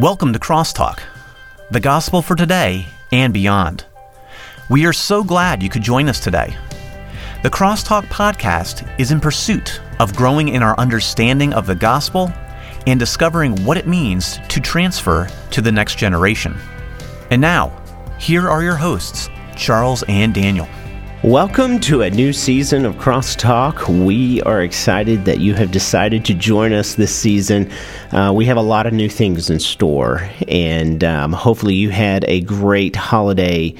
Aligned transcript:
Welcome 0.00 0.32
to 0.32 0.38
Crosstalk, 0.38 1.00
the 1.70 1.78
gospel 1.78 2.22
for 2.22 2.34
today 2.34 2.86
and 3.12 3.34
beyond. 3.34 3.84
We 4.70 4.86
are 4.86 4.94
so 4.94 5.22
glad 5.22 5.62
you 5.62 5.68
could 5.68 5.82
join 5.82 6.08
us 6.08 6.18
today. 6.18 6.56
The 7.42 7.50
Crosstalk 7.50 8.04
podcast 8.04 8.90
is 8.98 9.10
in 9.10 9.20
pursuit 9.20 9.78
of 9.98 10.16
growing 10.16 10.48
in 10.48 10.62
our 10.62 10.74
understanding 10.80 11.52
of 11.52 11.66
the 11.66 11.74
gospel 11.74 12.32
and 12.86 12.98
discovering 12.98 13.62
what 13.62 13.76
it 13.76 13.86
means 13.86 14.38
to 14.48 14.58
transfer 14.58 15.28
to 15.50 15.60
the 15.60 15.70
next 15.70 15.98
generation. 15.98 16.56
And 17.30 17.42
now, 17.42 17.68
here 18.18 18.48
are 18.48 18.62
your 18.62 18.76
hosts, 18.76 19.28
Charles 19.54 20.02
and 20.08 20.32
Daniel. 20.32 20.66
Welcome 21.22 21.80
to 21.80 22.00
a 22.00 22.08
new 22.08 22.32
season 22.32 22.86
of 22.86 22.94
Crosstalk. 22.94 23.86
We 24.06 24.40
are 24.40 24.62
excited 24.62 25.26
that 25.26 25.38
you 25.38 25.52
have 25.52 25.70
decided 25.70 26.24
to 26.24 26.34
join 26.34 26.72
us 26.72 26.94
this 26.94 27.14
season. 27.14 27.70
Uh, 28.10 28.32
we 28.34 28.46
have 28.46 28.56
a 28.56 28.62
lot 28.62 28.86
of 28.86 28.94
new 28.94 29.10
things 29.10 29.50
in 29.50 29.60
store, 29.60 30.26
and 30.48 31.04
um, 31.04 31.34
hopefully, 31.34 31.74
you 31.74 31.90
had 31.90 32.24
a 32.24 32.40
great 32.40 32.96
holiday. 32.96 33.74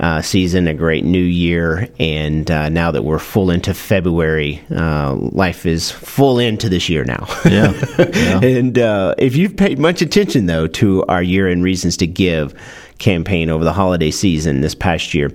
Uh, 0.00 0.20
season, 0.20 0.66
a 0.66 0.74
great 0.74 1.04
new 1.04 1.22
year, 1.22 1.88
and 2.00 2.50
uh, 2.50 2.68
now 2.68 2.90
that 2.90 3.04
we're 3.04 3.20
full 3.20 3.48
into 3.48 3.72
February, 3.72 4.60
uh, 4.74 5.14
life 5.14 5.64
is 5.64 5.88
full 5.88 6.40
into 6.40 6.68
this 6.68 6.88
year 6.88 7.04
now. 7.04 7.24
Yeah. 7.44 7.72
yeah. 7.96 8.40
and 8.42 8.76
uh, 8.76 9.14
if 9.18 9.36
you've 9.36 9.56
paid 9.56 9.78
much 9.78 10.02
attention, 10.02 10.46
though, 10.46 10.66
to 10.66 11.04
our 11.04 11.22
year 11.22 11.46
end 11.46 11.62
reasons 11.62 11.96
to 11.98 12.08
give, 12.08 12.54
campaign 13.04 13.50
over 13.50 13.62
the 13.62 13.72
holiday 13.72 14.10
season 14.10 14.62
this 14.62 14.74
past 14.74 15.12
year, 15.12 15.30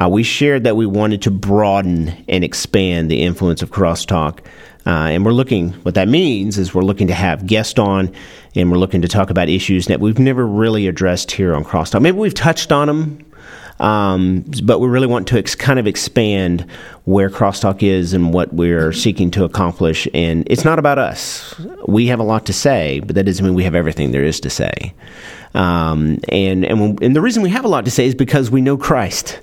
uh, 0.00 0.08
we 0.08 0.22
shared 0.22 0.62
that 0.64 0.76
we 0.76 0.84
wanted 0.84 1.22
to 1.22 1.30
broaden 1.30 2.12
and 2.28 2.44
expand 2.44 3.10
the 3.10 3.22
influence 3.22 3.62
of 3.62 3.70
crosstalk. 3.70 4.40
Uh, 4.86 5.08
and 5.08 5.24
we're 5.24 5.32
looking, 5.32 5.70
what 5.84 5.94
that 5.94 6.08
means 6.08 6.58
is 6.58 6.74
we're 6.74 6.82
looking 6.82 7.06
to 7.06 7.14
have 7.14 7.46
guests 7.46 7.78
on 7.78 8.12
and 8.54 8.70
we're 8.70 8.76
looking 8.76 9.00
to 9.00 9.08
talk 9.08 9.30
about 9.30 9.48
issues 9.48 9.86
that 9.86 9.98
we've 9.98 10.18
never 10.18 10.46
really 10.46 10.86
addressed 10.86 11.30
here 11.30 11.54
on 11.54 11.64
Crosstalk. 11.64 12.02
Maybe 12.02 12.18
we've 12.18 12.34
touched 12.34 12.70
on 12.70 12.88
them, 12.88 13.24
um, 13.80 14.44
but 14.62 14.80
we 14.80 14.88
really 14.88 15.06
want 15.06 15.26
to 15.28 15.38
ex- 15.38 15.54
kind 15.54 15.78
of 15.78 15.86
expand 15.86 16.66
where 17.04 17.30
Crosstalk 17.30 17.82
is 17.82 18.12
and 18.12 18.34
what 18.34 18.52
we're 18.52 18.92
seeking 18.92 19.30
to 19.30 19.44
accomplish. 19.44 20.06
And 20.12 20.46
it's 20.50 20.66
not 20.66 20.78
about 20.78 20.98
us. 20.98 21.58
We 21.88 22.08
have 22.08 22.20
a 22.20 22.22
lot 22.22 22.44
to 22.46 22.52
say, 22.52 23.00
but 23.00 23.14
that 23.14 23.24
doesn't 23.24 23.44
mean 23.44 23.54
we 23.54 23.64
have 23.64 23.74
everything 23.74 24.12
there 24.12 24.22
is 24.24 24.38
to 24.40 24.50
say. 24.50 24.92
Um, 25.54 26.18
and 26.28 26.64
and, 26.64 26.80
when, 26.80 26.98
and 27.02 27.16
the 27.16 27.20
reason 27.20 27.42
we 27.42 27.50
have 27.50 27.64
a 27.64 27.68
lot 27.68 27.84
to 27.84 27.90
say 27.90 28.06
is 28.06 28.14
because 28.14 28.50
we 28.50 28.60
know 28.60 28.76
Christ 28.76 29.40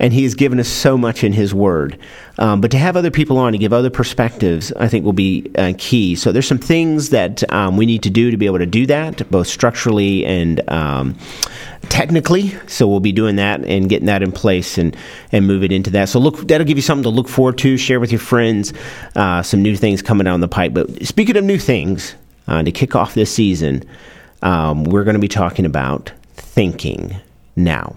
and 0.00 0.12
he 0.12 0.22
has 0.22 0.34
given 0.34 0.60
us 0.60 0.68
so 0.68 0.96
much 0.96 1.24
in 1.24 1.32
his 1.32 1.52
word. 1.52 1.98
Um, 2.38 2.60
but 2.60 2.70
to 2.70 2.78
have 2.78 2.96
other 2.96 3.10
people 3.10 3.36
on 3.36 3.52
to 3.52 3.58
give 3.58 3.72
other 3.72 3.90
perspectives, 3.90 4.72
I 4.74 4.88
think 4.88 5.04
will 5.04 5.12
be 5.12 5.50
uh, 5.56 5.72
key. 5.76 6.14
So 6.14 6.30
there's 6.30 6.46
some 6.46 6.58
things 6.58 7.10
that 7.10 7.50
um, 7.52 7.76
we 7.76 7.86
need 7.86 8.02
to 8.04 8.10
do 8.10 8.30
to 8.30 8.36
be 8.36 8.46
able 8.46 8.58
to 8.58 8.66
do 8.66 8.86
that, 8.86 9.28
both 9.30 9.48
structurally 9.48 10.24
and 10.24 10.68
um, 10.70 11.16
technically. 11.88 12.54
So 12.68 12.86
we'll 12.86 13.00
be 13.00 13.12
doing 13.12 13.36
that 13.36 13.64
and 13.64 13.88
getting 13.88 14.06
that 14.06 14.22
in 14.22 14.32
place 14.32 14.78
and 14.78 14.96
and 15.32 15.46
move 15.46 15.64
it 15.64 15.72
into 15.72 15.90
that. 15.90 16.08
So 16.08 16.20
look, 16.20 16.46
that'll 16.46 16.66
give 16.66 16.78
you 16.78 16.82
something 16.82 17.02
to 17.04 17.10
look 17.10 17.28
forward 17.28 17.58
to. 17.58 17.76
Share 17.76 18.00
with 18.00 18.12
your 18.12 18.20
friends 18.20 18.72
uh, 19.16 19.42
some 19.42 19.62
new 19.62 19.76
things 19.76 20.02
coming 20.02 20.24
down 20.24 20.40
the 20.40 20.48
pipe. 20.48 20.74
But 20.74 21.04
speaking 21.06 21.36
of 21.36 21.44
new 21.44 21.58
things, 21.58 22.14
uh, 22.46 22.62
to 22.62 22.72
kick 22.72 22.96
off 22.96 23.14
this 23.14 23.34
season 23.34 23.84
um, 24.42 24.84
we're 24.84 25.04
going 25.04 25.14
to 25.14 25.20
be 25.20 25.28
talking 25.28 25.64
about 25.66 26.12
thinking 26.34 27.16
now. 27.56 27.96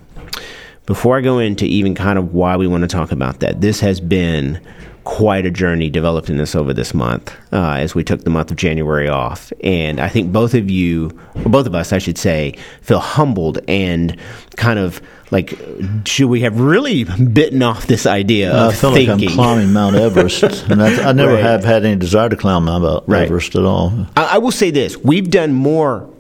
Before 0.86 1.18
I 1.18 1.22
go 1.22 1.40
into 1.40 1.66
even 1.66 1.96
kind 1.96 2.18
of 2.18 2.34
why 2.34 2.58
we 2.58 2.68
want 2.68 2.82
to 2.82 2.88
talk 2.88 3.12
about 3.12 3.40
that, 3.40 3.62
this 3.62 3.80
has 3.80 4.00
been 4.02 4.60
quite 5.04 5.46
a 5.48 5.52
journey 5.52 5.90
developing 5.90 6.38
this 6.38 6.54
over 6.56 6.74
this 6.74 6.94
month 6.94 7.34
uh, 7.52 7.74
as 7.74 7.96
we 7.96 8.04
took 8.04 8.24
the 8.24 8.30
month 8.30 8.52
of 8.52 8.58
January 8.58 9.08
off. 9.08 9.52
And 9.64 10.00
I 10.00 10.10
think 10.10 10.32
both 10.32 10.54
of 10.54 10.70
you, 10.70 11.18
or 11.36 11.50
both 11.50 11.66
of 11.66 11.74
us, 11.74 11.92
I 11.94 11.98
should 11.98 12.18
say, 12.18 12.56
feel 12.82 13.00
humbled 13.00 13.60
and 13.68 14.16
kind 14.58 14.78
of 14.80 15.02
like, 15.32 15.58
should 16.06 16.28
we 16.30 16.42
have 16.42 16.60
really 16.60 17.06
bitten 17.06 17.64
off 17.64 17.88
this 17.88 18.06
idea 18.06 18.52
of 18.52 18.74
I 18.74 18.76
feel 18.76 18.94
thinking? 18.94 19.20
like 19.20 19.30
I'm 19.30 19.36
climbing 19.36 19.74
Mount 19.74 19.96
Everest, 19.96 20.44
and 20.70 20.84
I, 20.84 21.10
I 21.10 21.14
never 21.14 21.34
Right. 21.34 21.44
have 21.44 21.64
had 21.64 21.86
any 21.86 21.96
desire 21.96 22.30
to 22.30 22.36
climb 22.36 22.66
Mount 22.66 23.04
Right. 23.08 23.24
Everest 23.24 23.56
at 23.56 23.64
all. 23.64 24.08
I, 24.18 24.36
I 24.36 24.38
will 24.40 24.52
say 24.52 24.72
this: 24.72 24.98
we've 24.98 25.30
done 25.32 25.54
more 25.54 26.11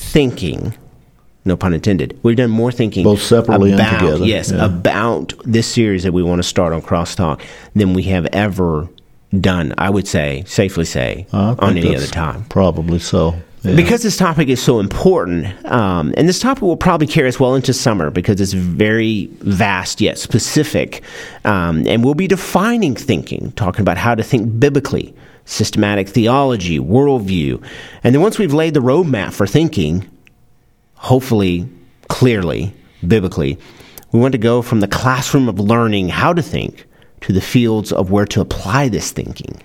thinking, 0.00 0.74
no 1.44 1.56
pun 1.56 1.72
intended. 1.74 2.18
We've 2.22 2.36
done 2.36 2.50
more 2.50 2.72
thinking, 2.72 3.04
Both 3.04 3.22
separately 3.22 3.72
and 3.72 3.80
about, 3.80 4.00
together, 4.00 4.24
Yes, 4.24 4.50
yeah. 4.50 4.64
about 4.64 5.32
this 5.44 5.66
series 5.66 6.02
that 6.02 6.12
we 6.12 6.22
want 6.22 6.40
to 6.40 6.48
start 6.48 6.72
on 6.72 6.82
Crosstalk 6.82 7.40
than 7.74 7.94
we 7.94 8.02
have 8.04 8.26
ever 8.32 8.88
done. 9.38 9.74
I 9.78 9.90
would 9.90 10.08
say, 10.08 10.42
safely 10.46 10.84
say, 10.84 11.26
on 11.32 11.76
any 11.76 11.94
other 11.94 12.06
time. 12.06 12.44
Probably 12.44 12.98
so. 12.98 13.36
Yeah. 13.62 13.76
Because 13.76 14.02
this 14.02 14.16
topic 14.16 14.48
is 14.48 14.60
so 14.60 14.80
important, 14.80 15.46
um, 15.66 16.14
and 16.16 16.26
this 16.26 16.40
topic 16.40 16.62
will 16.62 16.78
probably 16.78 17.06
carry 17.06 17.28
us 17.28 17.38
well 17.38 17.54
into 17.54 17.74
summer 17.74 18.08
because 18.08 18.40
it's 18.40 18.54
very 18.54 19.26
vast 19.42 20.00
yet 20.00 20.16
specific. 20.18 21.02
Um, 21.44 21.86
and 21.86 22.02
we'll 22.02 22.14
be 22.14 22.26
defining 22.26 22.94
thinking, 22.96 23.52
talking 23.56 23.82
about 23.82 23.98
how 23.98 24.14
to 24.14 24.22
think 24.22 24.58
biblically, 24.58 25.14
systematic 25.50 26.08
theology, 26.08 26.78
worldview. 26.78 27.62
And 28.04 28.14
then 28.14 28.22
once 28.22 28.38
we've 28.38 28.54
laid 28.54 28.74
the 28.74 28.80
roadmap 28.80 29.32
for 29.32 29.46
thinking, 29.46 30.08
hopefully 30.94 31.68
clearly, 32.08 32.72
biblically, 33.06 33.58
we 34.12 34.20
want 34.20 34.32
to 34.32 34.38
go 34.38 34.62
from 34.62 34.80
the 34.80 34.88
classroom 34.88 35.48
of 35.48 35.58
learning 35.58 36.08
how 36.08 36.32
to 36.32 36.42
think 36.42 36.86
to 37.22 37.32
the 37.32 37.40
fields 37.40 37.92
of 37.92 38.10
where 38.10 38.26
to 38.26 38.40
apply 38.40 38.88
this 38.88 39.10
thinking. 39.10 39.60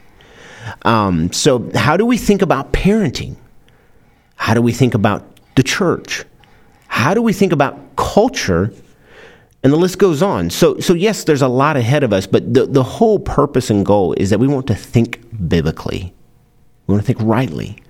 Um, 0.83 1.31
so, 1.31 1.69
how 1.75 1.97
do 1.97 2.05
we 2.05 2.17
think 2.17 2.41
about 2.41 2.73
parenting? 2.73 3.35
How 4.35 4.53
do 4.53 4.61
we 4.61 4.71
think 4.71 4.93
about 4.93 5.23
the 5.55 5.63
church? 5.63 6.25
How 6.87 7.13
do 7.13 7.21
we 7.21 7.33
think 7.33 7.51
about 7.51 7.95
culture? 7.95 8.73
And 9.65 9.73
the 9.73 9.77
list 9.77 9.97
goes 9.97 10.21
on. 10.21 10.51
So, 10.51 10.79
so 10.79 10.93
yes, 10.93 11.23
there's 11.23 11.41
a 11.41 11.47
lot 11.47 11.75
ahead 11.75 12.03
of 12.03 12.13
us, 12.13 12.27
but 12.27 12.53
the, 12.53 12.67
the 12.67 12.83
whole 12.83 13.17
purpose 13.17 13.71
and 13.71 13.83
goal 13.83 14.13
is 14.13 14.29
that 14.29 14.37
we 14.37 14.47
want 14.47 14.67
to 14.67 14.75
think 14.75 15.25
biblically. 15.49 16.13
We 16.85 16.93
want 16.93 17.03
to 17.03 17.07
think 17.07 17.27
rightly. 17.27 17.81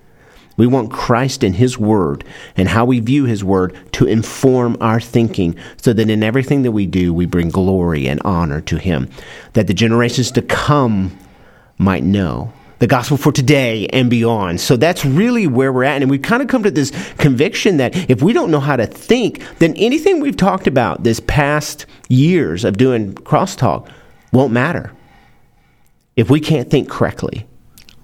We 0.55 0.67
want 0.67 0.93
Christ 0.93 1.43
and 1.43 1.53
His 1.53 1.77
Word 1.77 2.23
and 2.55 2.69
how 2.69 2.85
we 2.85 3.01
view 3.01 3.25
His 3.25 3.43
Word 3.43 3.77
to 3.91 4.05
inform 4.05 4.77
our 4.79 5.01
thinking 5.01 5.57
so 5.75 5.91
that 5.91 6.09
in 6.09 6.23
everything 6.23 6.61
that 6.61 6.71
we 6.71 6.85
do, 6.85 7.13
we 7.13 7.25
bring 7.25 7.49
glory 7.49 8.07
and 8.07 8.21
honor 8.23 8.61
to 8.61 8.77
Him, 8.77 9.09
that 9.51 9.67
the 9.67 9.73
generations 9.73 10.31
to 10.31 10.41
come 10.41 11.19
might 11.77 12.05
know 12.05 12.53
the 12.85 12.89
gospel 12.89 13.17
for 13.17 13.31
today 13.31 13.87
and 13.87 14.11
beyond. 14.11 14.61
So 14.61 14.77
that's 14.77 15.03
really 15.03 15.47
where 15.47 15.73
we're 15.73 15.85
at. 15.85 16.03
And 16.03 16.11
we've 16.11 16.21
kind 16.21 16.43
of 16.43 16.47
come 16.47 16.61
to 16.61 16.69
this 16.69 16.91
conviction 17.15 17.77
that 17.77 17.95
if 18.11 18.21
we 18.21 18.31
don't 18.31 18.51
know 18.51 18.59
how 18.59 18.75
to 18.75 18.85
think, 18.85 19.41
then 19.57 19.73
anything 19.75 20.19
we've 20.19 20.37
talked 20.37 20.67
about 20.67 21.03
this 21.03 21.19
past 21.21 21.87
years 22.09 22.63
of 22.63 22.77
doing 22.77 23.15
crosstalk 23.15 23.89
won't 24.31 24.53
matter 24.53 24.91
if 26.15 26.29
we 26.29 26.39
can't 26.39 26.69
think 26.69 26.87
correctly. 26.87 27.47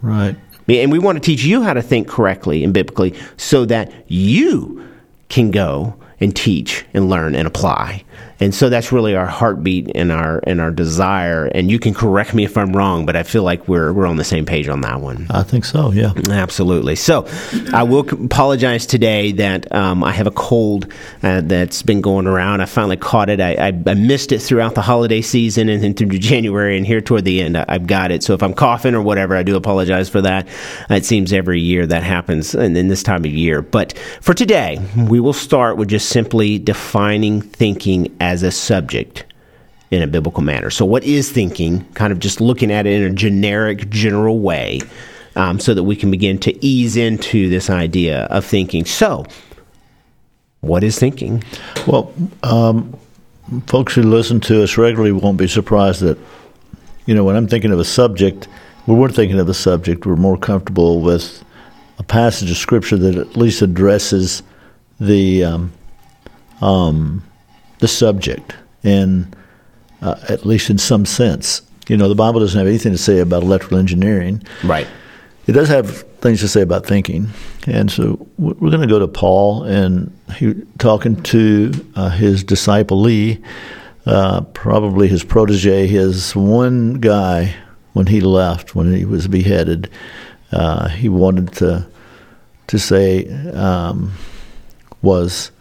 right. 0.01 0.35
And 0.67 0.91
we 0.91 0.97
want 0.97 1.17
to 1.17 1.19
teach 1.19 1.43
you 1.43 1.61
how 1.61 1.73
to 1.73 1.81
think 1.83 2.07
correctly 2.07 2.63
and 2.63 2.73
biblically 2.73 3.13
so 3.37 3.65
that 3.65 3.93
you 4.07 4.87
can 5.29 5.51
go 5.51 5.95
and 6.19 6.35
teach 6.35 6.85
and 6.95 7.07
learn 7.07 7.35
and 7.35 7.47
apply. 7.47 8.03
And 8.41 8.53
so 8.53 8.69
that's 8.69 8.91
really 8.91 9.15
our 9.15 9.27
heartbeat 9.27 9.91
and 9.93 10.11
our 10.11 10.41
and 10.47 10.59
our 10.59 10.71
desire. 10.71 11.45
And 11.45 11.69
you 11.69 11.77
can 11.77 11.93
correct 11.93 12.33
me 12.33 12.43
if 12.43 12.57
I'm 12.57 12.75
wrong, 12.75 13.05
but 13.05 13.15
I 13.15 13.21
feel 13.21 13.43
like 13.43 13.67
we're 13.67 13.93
we're 13.93 14.07
on 14.07 14.17
the 14.17 14.23
same 14.23 14.45
page 14.45 14.67
on 14.67 14.81
that 14.81 14.99
one. 14.99 15.27
I 15.29 15.43
think 15.43 15.63
so. 15.63 15.91
Yeah. 15.91 16.13
Absolutely. 16.29 16.95
So, 16.95 17.27
I 17.71 17.83
will 17.83 18.07
apologize 18.25 18.87
today 18.87 19.31
that 19.33 19.71
um, 19.73 20.03
I 20.03 20.11
have 20.11 20.25
a 20.25 20.31
cold 20.31 20.91
uh, 21.21 21.41
that's 21.41 21.83
been 21.83 22.01
going 22.01 22.25
around. 22.25 22.61
I 22.61 22.65
finally 22.65 22.97
caught 22.97 23.29
it. 23.29 23.39
I, 23.39 23.53
I, 23.53 23.67
I 23.67 23.93
missed 23.93 24.31
it 24.31 24.39
throughout 24.39 24.73
the 24.73 24.81
holiday 24.81 25.21
season 25.21 25.69
and 25.69 25.83
then 25.83 25.93
through 25.93 26.09
January, 26.17 26.77
and 26.77 26.85
here 26.85 26.99
toward 26.99 27.25
the 27.25 27.41
end, 27.41 27.57
I, 27.57 27.65
I've 27.67 27.85
got 27.85 28.11
it. 28.11 28.23
So, 28.23 28.33
if 28.33 28.41
I'm 28.41 28.55
coughing 28.55 28.95
or 28.95 29.01
whatever, 29.01 29.35
I 29.35 29.43
do 29.43 29.55
apologize 29.55 30.09
for 30.09 30.21
that. 30.21 30.47
It 30.89 31.05
seems 31.05 31.31
every 31.31 31.61
year 31.61 31.85
that 31.85 32.01
happens, 32.01 32.55
and 32.55 32.75
in 32.75 32.87
this 32.87 33.03
time 33.03 33.23
of 33.23 33.31
year. 33.31 33.61
But 33.61 33.95
for 34.19 34.33
today, 34.33 34.79
we 34.97 35.19
will 35.19 35.33
start 35.33 35.77
with 35.77 35.89
just 35.89 36.09
simply 36.09 36.57
defining 36.57 37.41
thinking 37.41 38.15
as 38.19 38.30
a 38.43 38.51
subject 38.51 39.25
in 39.91 40.01
a 40.01 40.07
biblical 40.07 40.41
manner. 40.41 40.69
So, 40.69 40.85
what 40.85 41.03
is 41.03 41.31
thinking? 41.31 41.85
Kind 41.93 42.13
of 42.13 42.19
just 42.19 42.41
looking 42.41 42.71
at 42.71 42.87
it 42.87 43.01
in 43.01 43.11
a 43.11 43.13
generic, 43.13 43.89
general 43.89 44.39
way, 44.39 44.79
um, 45.35 45.59
so 45.59 45.73
that 45.73 45.83
we 45.83 45.95
can 45.95 46.09
begin 46.09 46.37
to 46.39 46.65
ease 46.65 46.95
into 46.95 47.49
this 47.49 47.69
idea 47.69 48.23
of 48.25 48.45
thinking. 48.45 48.85
So, 48.85 49.25
what 50.61 50.83
is 50.83 50.97
thinking? 50.97 51.43
Well, 51.87 52.13
um, 52.43 52.97
folks 53.67 53.93
who 53.93 54.03
listen 54.03 54.39
to 54.41 54.63
us 54.63 54.77
regularly 54.77 55.11
won't 55.11 55.37
be 55.37 55.47
surprised 55.47 56.01
that, 56.01 56.17
you 57.05 57.13
know, 57.13 57.23
when 57.23 57.35
I'm 57.35 57.47
thinking 57.47 57.71
of 57.71 57.79
a 57.79 57.85
subject, 57.85 58.47
we're 58.87 59.09
thinking 59.09 59.39
of 59.39 59.49
a 59.49 59.53
subject, 59.53 60.05
we're 60.05 60.15
more 60.15 60.37
comfortable 60.37 61.01
with 61.01 61.43
a 61.97 62.03
passage 62.03 62.49
of 62.49 62.57
Scripture 62.57 62.97
that 62.97 63.15
at 63.15 63.35
least 63.35 63.61
addresses 63.61 64.41
the 64.99 65.43
um, 65.43 65.71
um, 66.61 67.23
the 67.81 67.87
subject, 67.87 68.55
in 68.83 69.31
uh, 70.01 70.15
at 70.29 70.45
least 70.45 70.69
in 70.69 70.77
some 70.77 71.05
sense. 71.05 71.61
You 71.87 71.97
know, 71.97 72.07
the 72.07 72.15
Bible 72.15 72.39
doesn't 72.39 72.57
have 72.57 72.67
anything 72.67 72.93
to 72.93 72.97
say 72.97 73.19
about 73.19 73.43
electrical 73.43 73.77
engineering. 73.77 74.41
Right. 74.63 74.87
It 75.47 75.53
does 75.53 75.67
have 75.67 76.03
things 76.21 76.39
to 76.39 76.47
say 76.47 76.61
about 76.61 76.85
thinking, 76.85 77.27
and 77.67 77.91
so 77.91 78.27
we're 78.37 78.69
going 78.69 78.81
to 78.81 78.87
go 78.87 78.99
to 78.99 79.07
Paul 79.07 79.63
and 79.63 80.15
he 80.37 80.53
talking 80.77 81.21
to 81.23 81.71
uh, 81.95 82.09
his 82.09 82.43
disciple 82.43 83.01
Lee, 83.01 83.43
uh, 84.05 84.41
probably 84.53 85.07
his 85.07 85.23
protege, 85.23 85.87
his 85.87 86.35
one 86.35 86.95
guy 86.95 87.55
when 87.93 88.05
he 88.05 88.21
left 88.21 88.75
when 88.75 88.93
he 88.93 89.03
was 89.03 89.27
beheaded. 89.27 89.89
Uh, 90.51 90.87
he 90.89 91.09
wanted 91.09 91.51
to 91.53 91.87
to 92.67 92.79
say 92.79 93.27
um, 93.51 94.13
was 95.01 95.51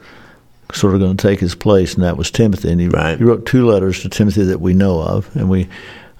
sort 0.74 0.94
of 0.94 1.00
going 1.00 1.16
to 1.16 1.28
take 1.28 1.40
his 1.40 1.54
place, 1.54 1.94
and 1.94 2.02
that 2.02 2.16
was 2.16 2.30
Timothy. 2.30 2.70
And 2.70 2.80
he, 2.80 2.88
right. 2.88 3.18
he 3.18 3.24
wrote 3.24 3.46
two 3.46 3.66
letters 3.66 4.00
to 4.02 4.08
Timothy 4.08 4.44
that 4.44 4.60
we 4.60 4.74
know 4.74 5.00
of, 5.00 5.34
and 5.36 5.50
we. 5.50 5.68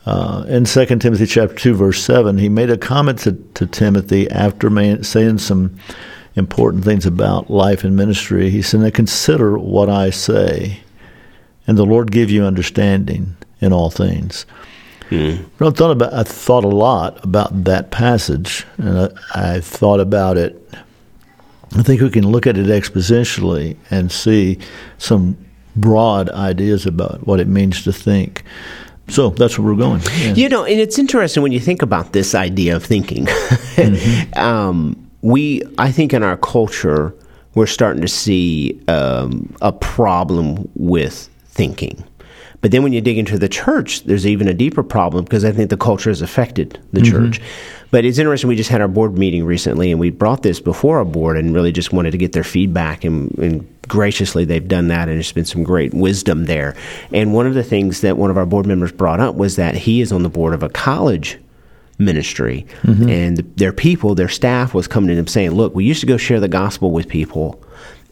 Uh, 0.06 0.46
in 0.48 0.64
2 0.64 0.86
Timothy 0.86 1.26
chapter 1.26 1.54
2 1.54 1.74
verse 1.74 2.02
7 2.02 2.38
he 2.38 2.48
made 2.48 2.70
a 2.70 2.78
comment 2.78 3.18
to, 3.18 3.32
to 3.52 3.66
Timothy 3.66 4.30
after 4.30 4.70
man, 4.70 5.04
saying 5.04 5.36
some 5.36 5.78
important 6.36 6.84
things 6.84 7.04
about 7.04 7.50
life 7.50 7.84
and 7.84 7.94
ministry 7.94 8.48
he 8.48 8.62
said 8.62 8.80
now 8.80 8.88
consider 8.88 9.58
what 9.58 9.90
I 9.90 10.08
say 10.08 10.80
and 11.66 11.76
the 11.76 11.84
Lord 11.84 12.10
give 12.10 12.30
you 12.30 12.44
understanding 12.44 13.36
in 13.60 13.74
all 13.74 13.90
things 13.90 14.46
Hmm. 15.10 15.38
I 15.60 15.70
thought 15.70 15.90
about 15.90 16.14
I 16.14 16.22
thought 16.22 16.64
a 16.64 16.68
lot 16.68 17.22
about 17.24 17.64
that 17.64 17.90
passage 17.90 18.64
and 18.78 19.12
I, 19.34 19.54
I 19.56 19.60
thought 19.60 19.98
about 19.98 20.36
it 20.36 20.56
I 21.76 21.82
think 21.82 22.00
we 22.00 22.10
can 22.10 22.26
look 22.26 22.46
at 22.46 22.58
it 22.58 22.66
expositionally 22.66 23.76
and 23.90 24.10
see 24.10 24.58
some 24.98 25.36
broad 25.76 26.28
ideas 26.30 26.84
about 26.84 27.26
what 27.26 27.38
it 27.40 27.46
means 27.46 27.84
to 27.84 27.92
think. 27.92 28.42
So 29.08 29.30
that's 29.30 29.58
where 29.58 29.72
we're 29.72 29.78
going. 29.78 30.02
Yeah. 30.18 30.34
You 30.34 30.48
know, 30.48 30.64
and 30.64 30.80
it's 30.80 30.98
interesting 30.98 31.42
when 31.42 31.52
you 31.52 31.60
think 31.60 31.82
about 31.82 32.12
this 32.12 32.34
idea 32.34 32.76
of 32.76 32.84
thinking. 32.84 33.26
mm-hmm. 33.26 34.38
um, 34.38 35.10
we, 35.22 35.62
I 35.78 35.90
think, 35.90 36.14
in 36.14 36.22
our 36.22 36.36
culture, 36.36 37.14
we're 37.54 37.66
starting 37.66 38.02
to 38.02 38.08
see 38.08 38.80
um, 38.88 39.54
a 39.60 39.72
problem 39.72 40.68
with 40.74 41.28
thinking. 41.46 42.04
But 42.60 42.72
then 42.72 42.82
when 42.82 42.92
you 42.92 43.00
dig 43.00 43.16
into 43.16 43.38
the 43.38 43.48
church, 43.48 44.04
there's 44.04 44.26
even 44.26 44.46
a 44.46 44.54
deeper 44.54 44.82
problem 44.82 45.24
because 45.24 45.44
I 45.44 45.52
think 45.52 45.70
the 45.70 45.76
culture 45.76 46.10
has 46.10 46.20
affected 46.20 46.78
the 46.92 47.00
mm-hmm. 47.00 47.10
church. 47.10 47.40
But 47.90 48.04
it's 48.04 48.18
interesting. 48.18 48.48
We 48.48 48.56
just 48.56 48.70
had 48.70 48.80
our 48.80 48.88
board 48.88 49.18
meeting 49.18 49.44
recently, 49.44 49.90
and 49.90 49.98
we 49.98 50.10
brought 50.10 50.42
this 50.42 50.60
before 50.60 50.98
our 50.98 51.04
board, 51.04 51.36
and 51.36 51.54
really 51.54 51.72
just 51.72 51.92
wanted 51.92 52.12
to 52.12 52.18
get 52.18 52.32
their 52.32 52.44
feedback. 52.44 53.02
And, 53.02 53.36
and 53.38 53.80
graciously, 53.88 54.44
they've 54.44 54.66
done 54.66 54.88
that, 54.88 55.08
and 55.08 55.16
there's 55.16 55.32
been 55.32 55.44
some 55.44 55.64
great 55.64 55.92
wisdom 55.92 56.44
there. 56.44 56.76
And 57.12 57.34
one 57.34 57.46
of 57.46 57.54
the 57.54 57.64
things 57.64 58.02
that 58.02 58.16
one 58.16 58.30
of 58.30 58.36
our 58.36 58.46
board 58.46 58.66
members 58.66 58.92
brought 58.92 59.20
up 59.20 59.34
was 59.34 59.56
that 59.56 59.74
he 59.74 60.00
is 60.00 60.12
on 60.12 60.22
the 60.22 60.28
board 60.28 60.54
of 60.54 60.62
a 60.62 60.68
college 60.68 61.38
ministry, 61.98 62.66
mm-hmm. 62.82 63.08
and 63.08 63.38
their 63.56 63.72
people, 63.72 64.14
their 64.14 64.28
staff, 64.28 64.72
was 64.72 64.86
coming 64.86 65.08
to 65.08 65.16
them 65.16 65.26
saying, 65.26 65.50
"Look, 65.50 65.74
we 65.74 65.84
used 65.84 66.00
to 66.00 66.06
go 66.06 66.16
share 66.16 66.40
the 66.40 66.48
gospel 66.48 66.92
with 66.92 67.08
people." 67.08 67.62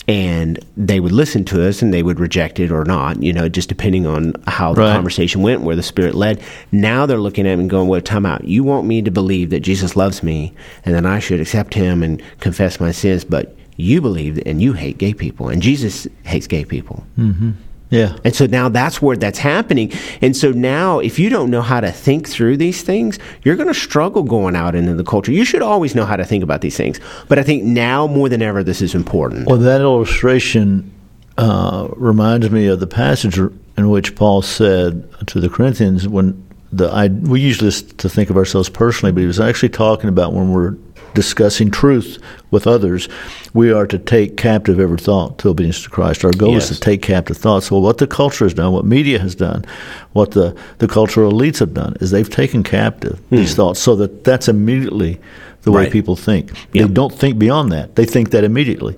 And 0.08 0.58
they 0.74 1.00
would 1.00 1.12
listen 1.12 1.44
to 1.44 1.68
us 1.68 1.82
and 1.82 1.92
they 1.92 2.02
would 2.02 2.18
reject 2.18 2.58
it 2.58 2.72
or 2.72 2.84
not, 2.84 3.22
you 3.22 3.32
know, 3.32 3.48
just 3.48 3.68
depending 3.68 4.06
on 4.06 4.32
how 4.46 4.72
the 4.72 4.80
right. 4.80 4.94
conversation 4.94 5.42
went, 5.42 5.60
where 5.60 5.76
the 5.76 5.82
Spirit 5.82 6.14
led. 6.14 6.42
Now 6.72 7.04
they're 7.04 7.18
looking 7.18 7.46
at 7.46 7.56
me 7.56 7.62
and 7.62 7.70
going, 7.70 7.88
Well, 7.88 8.00
time 8.00 8.24
out. 8.24 8.44
You 8.44 8.64
want 8.64 8.86
me 8.86 9.02
to 9.02 9.10
believe 9.10 9.50
that 9.50 9.60
Jesus 9.60 9.96
loves 9.96 10.22
me 10.22 10.54
and 10.84 10.94
that 10.94 11.04
I 11.04 11.18
should 11.18 11.40
accept 11.40 11.74
him 11.74 12.02
and 12.02 12.22
confess 12.40 12.80
my 12.80 12.90
sins, 12.90 13.22
but 13.24 13.54
you 13.76 14.00
believe 14.00 14.42
and 14.46 14.62
you 14.62 14.72
hate 14.72 14.98
gay 14.98 15.12
people, 15.12 15.50
and 15.50 15.62
Jesus 15.62 16.08
hates 16.24 16.46
gay 16.46 16.64
people. 16.64 17.04
Mm-hmm. 17.18 17.52
Yeah. 17.90 18.16
And 18.24 18.34
so 18.34 18.46
now 18.46 18.68
that's 18.68 19.00
where 19.00 19.16
that's 19.16 19.38
happening. 19.38 19.92
And 20.20 20.36
so 20.36 20.52
now, 20.52 20.98
if 20.98 21.18
you 21.18 21.30
don't 21.30 21.50
know 21.50 21.62
how 21.62 21.80
to 21.80 21.90
think 21.90 22.28
through 22.28 22.58
these 22.58 22.82
things, 22.82 23.18
you're 23.42 23.56
going 23.56 23.68
to 23.68 23.74
struggle 23.74 24.22
going 24.22 24.56
out 24.56 24.74
into 24.74 24.94
the 24.94 25.04
culture. 25.04 25.32
You 25.32 25.44
should 25.44 25.62
always 25.62 25.94
know 25.94 26.04
how 26.04 26.16
to 26.16 26.24
think 26.24 26.44
about 26.44 26.60
these 26.60 26.76
things. 26.76 27.00
But 27.28 27.38
I 27.38 27.42
think 27.42 27.64
now 27.64 28.06
more 28.06 28.28
than 28.28 28.42
ever, 28.42 28.62
this 28.62 28.82
is 28.82 28.94
important. 28.94 29.48
Well, 29.48 29.58
that 29.58 29.80
illustration 29.80 30.92
uh, 31.38 31.88
reminds 31.96 32.50
me 32.50 32.66
of 32.66 32.80
the 32.80 32.86
passage 32.86 33.38
in 33.38 33.88
which 33.88 34.14
Paul 34.16 34.42
said 34.42 35.08
to 35.28 35.40
the 35.40 35.48
Corinthians 35.48 36.08
when 36.08 36.44
the 36.70 36.88
I, 36.88 37.08
we 37.08 37.40
usually 37.40 37.70
to 37.70 38.08
think 38.08 38.28
of 38.28 38.36
ourselves 38.36 38.68
personally, 38.68 39.12
but 39.12 39.20
he 39.20 39.26
was 39.26 39.40
actually 39.40 39.70
talking 39.70 40.08
about 40.08 40.34
when 40.34 40.52
we're 40.52 40.72
discussing 41.14 41.70
truth 41.70 42.18
with 42.50 42.66
others, 42.66 43.08
we 43.54 43.72
are 43.72 43.86
to 43.86 43.98
take 43.98 44.36
captive 44.36 44.80
every 44.80 44.98
thought 44.98 45.38
to 45.38 45.48
obedience 45.48 45.82
to 45.82 45.90
Christ. 45.90 46.24
Our 46.24 46.30
goal 46.30 46.52
yes. 46.52 46.70
is 46.70 46.78
to 46.78 46.84
take 46.84 47.02
captive 47.02 47.36
thoughts. 47.36 47.70
Well, 47.70 47.82
what 47.82 47.98
the 47.98 48.06
culture 48.06 48.44
has 48.44 48.54
done, 48.54 48.72
what 48.72 48.84
media 48.84 49.18
has 49.18 49.34
done, 49.34 49.64
what 50.12 50.32
the, 50.32 50.56
the 50.78 50.88
cultural 50.88 51.32
elites 51.32 51.58
have 51.58 51.74
done, 51.74 51.96
is 52.00 52.10
they've 52.10 52.28
taken 52.28 52.62
captive 52.62 53.18
hmm. 53.28 53.36
these 53.36 53.54
thoughts 53.54 53.80
so 53.80 53.96
that 53.96 54.24
that's 54.24 54.48
immediately 54.48 55.20
the 55.62 55.72
way 55.72 55.84
right. 55.84 55.92
people 55.92 56.16
think. 56.16 56.50
Yep. 56.72 56.88
They 56.88 56.94
don't 56.94 57.12
think 57.12 57.38
beyond 57.38 57.72
that. 57.72 57.96
They 57.96 58.06
think 58.06 58.30
that 58.30 58.44
immediately. 58.44 58.96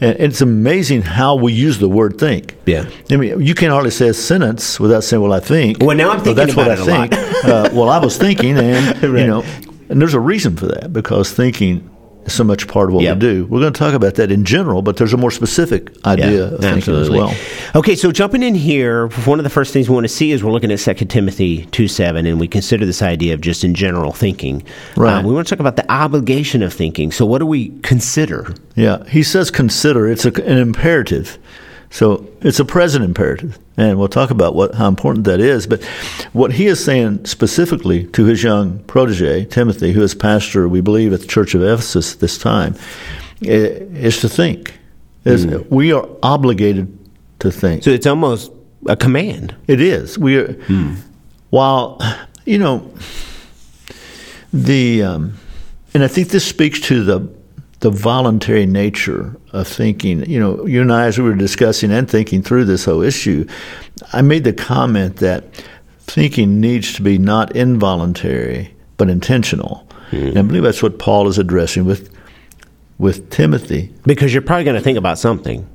And 0.00 0.16
it's 0.18 0.40
amazing 0.40 1.02
how 1.02 1.34
we 1.36 1.52
use 1.52 1.78
the 1.78 1.88
word 1.88 2.18
think. 2.18 2.56
Yeah. 2.66 2.88
I 3.10 3.16
mean, 3.16 3.40
you 3.40 3.54
can't 3.54 3.72
hardly 3.72 3.90
say 3.90 4.08
a 4.08 4.14
sentence 4.14 4.78
without 4.78 5.04
saying, 5.04 5.22
well, 5.22 5.32
I 5.32 5.40
think. 5.40 5.78
Well, 5.80 5.96
now 5.96 6.10
I'm 6.10 6.20
thinking 6.20 6.54
well, 6.54 6.68
that's 6.68 6.86
what 6.86 6.90
I 6.90 7.08
think. 7.08 7.44
uh, 7.44 7.70
well, 7.72 7.88
I 7.88 7.98
was 7.98 8.18
thinking, 8.18 8.58
and, 8.58 9.02
right. 9.02 9.20
you 9.20 9.26
know, 9.26 9.42
and 9.88 10.00
there's 10.00 10.14
a 10.14 10.20
reason 10.20 10.56
for 10.56 10.66
that 10.66 10.92
because 10.92 11.32
thinking 11.32 11.88
is 12.24 12.32
so 12.32 12.44
much 12.44 12.68
part 12.68 12.88
of 12.88 12.94
what 12.94 13.04
yep. 13.04 13.16
we 13.16 13.20
do. 13.20 13.46
We're 13.46 13.60
going 13.60 13.72
to 13.72 13.78
talk 13.78 13.94
about 13.94 14.14
that 14.16 14.30
in 14.30 14.44
general, 14.44 14.82
but 14.82 14.96
there's 14.96 15.12
a 15.12 15.16
more 15.16 15.30
specific 15.30 15.90
idea 16.06 16.48
yeah, 16.48 16.54
of 16.54 16.60
thinking 16.60 16.94
as 16.94 17.10
well. 17.10 17.34
Okay, 17.74 17.94
so 17.96 18.12
jumping 18.12 18.42
in 18.42 18.54
here, 18.54 19.08
one 19.24 19.38
of 19.38 19.44
the 19.44 19.50
first 19.50 19.72
things 19.72 19.88
we 19.88 19.94
want 19.94 20.04
to 20.04 20.12
see 20.12 20.30
is 20.30 20.44
we're 20.44 20.52
looking 20.52 20.70
at 20.72 20.78
2 20.78 20.94
Timothy 21.06 21.66
2 21.66 21.88
7, 21.88 22.26
and 22.26 22.38
we 22.38 22.48
consider 22.48 22.86
this 22.86 23.02
idea 23.02 23.34
of 23.34 23.40
just 23.40 23.64
in 23.64 23.74
general 23.74 24.12
thinking. 24.12 24.62
Right. 24.96 25.14
Um, 25.14 25.24
we 25.24 25.34
want 25.34 25.46
to 25.48 25.54
talk 25.54 25.60
about 25.60 25.76
the 25.76 25.90
obligation 25.90 26.62
of 26.62 26.72
thinking. 26.72 27.12
So, 27.12 27.26
what 27.26 27.38
do 27.38 27.46
we 27.46 27.70
consider? 27.80 28.54
Yeah, 28.74 29.04
he 29.08 29.22
says 29.22 29.50
consider. 29.50 30.08
It's 30.08 30.24
a, 30.24 30.32
an 30.44 30.58
imperative. 30.58 31.38
So 31.92 32.26
it's 32.40 32.58
a 32.58 32.64
present 32.64 33.04
imperative, 33.04 33.58
and 33.76 33.98
we'll 33.98 34.08
talk 34.08 34.30
about 34.30 34.54
what 34.54 34.74
how 34.74 34.88
important 34.88 35.26
that 35.26 35.40
is. 35.40 35.66
But 35.66 35.84
what 36.32 36.52
he 36.54 36.66
is 36.66 36.82
saying 36.82 37.26
specifically 37.26 38.06
to 38.08 38.24
his 38.24 38.42
young 38.42 38.78
protege 38.84 39.44
Timothy, 39.44 39.92
who 39.92 40.02
is 40.02 40.14
pastor, 40.14 40.66
we 40.68 40.80
believe, 40.80 41.12
at 41.12 41.20
the 41.20 41.26
Church 41.26 41.54
of 41.54 41.62
Ephesus 41.62 42.14
at 42.14 42.20
this 42.20 42.38
time, 42.38 42.76
is 43.42 44.22
to 44.22 44.28
think. 44.28 44.78
Is 45.26 45.44
mm. 45.44 45.70
we 45.70 45.92
are 45.92 46.08
obligated 46.22 46.98
to 47.40 47.52
think. 47.52 47.84
So 47.84 47.90
it's 47.90 48.06
almost 48.06 48.50
a 48.88 48.96
command. 48.96 49.54
It 49.66 49.80
is. 49.82 50.18
We 50.18 50.38
are. 50.38 50.54
Mm. 50.54 50.96
While 51.50 52.00
you 52.46 52.56
know 52.56 52.90
the, 54.50 55.02
um, 55.02 55.34
and 55.92 56.02
I 56.02 56.08
think 56.08 56.28
this 56.28 56.46
speaks 56.46 56.80
to 56.80 57.04
the 57.04 57.41
the 57.82 57.90
voluntary 57.90 58.64
nature 58.64 59.36
of 59.52 59.68
thinking. 59.68 60.24
You 60.28 60.40
know, 60.40 60.66
you 60.66 60.80
and 60.80 60.92
I, 60.92 61.06
as 61.06 61.18
we 61.18 61.24
were 61.24 61.34
discussing 61.34 61.90
and 61.90 62.08
thinking 62.10 62.42
through 62.42 62.64
this 62.64 62.84
whole 62.84 63.02
issue, 63.02 63.46
I 64.12 64.22
made 64.22 64.44
the 64.44 64.52
comment 64.52 65.16
that 65.16 65.44
thinking 66.00 66.60
needs 66.60 66.94
to 66.94 67.02
be 67.02 67.18
not 67.18 67.54
involuntary 67.54 68.74
but 68.96 69.10
intentional. 69.10 69.86
Mm-hmm. 70.10 70.26
And 70.28 70.38
I 70.38 70.42
believe 70.42 70.62
that's 70.62 70.82
what 70.82 70.98
Paul 70.98 71.28
is 71.28 71.38
addressing 71.38 71.84
with 71.84 72.08
with 72.98 73.30
Timothy. 73.30 73.92
Because 74.04 74.32
you're 74.32 74.42
probably 74.42 74.64
going 74.64 74.76
to 74.76 74.82
think 74.82 74.96
about 74.96 75.18
something. 75.18 75.68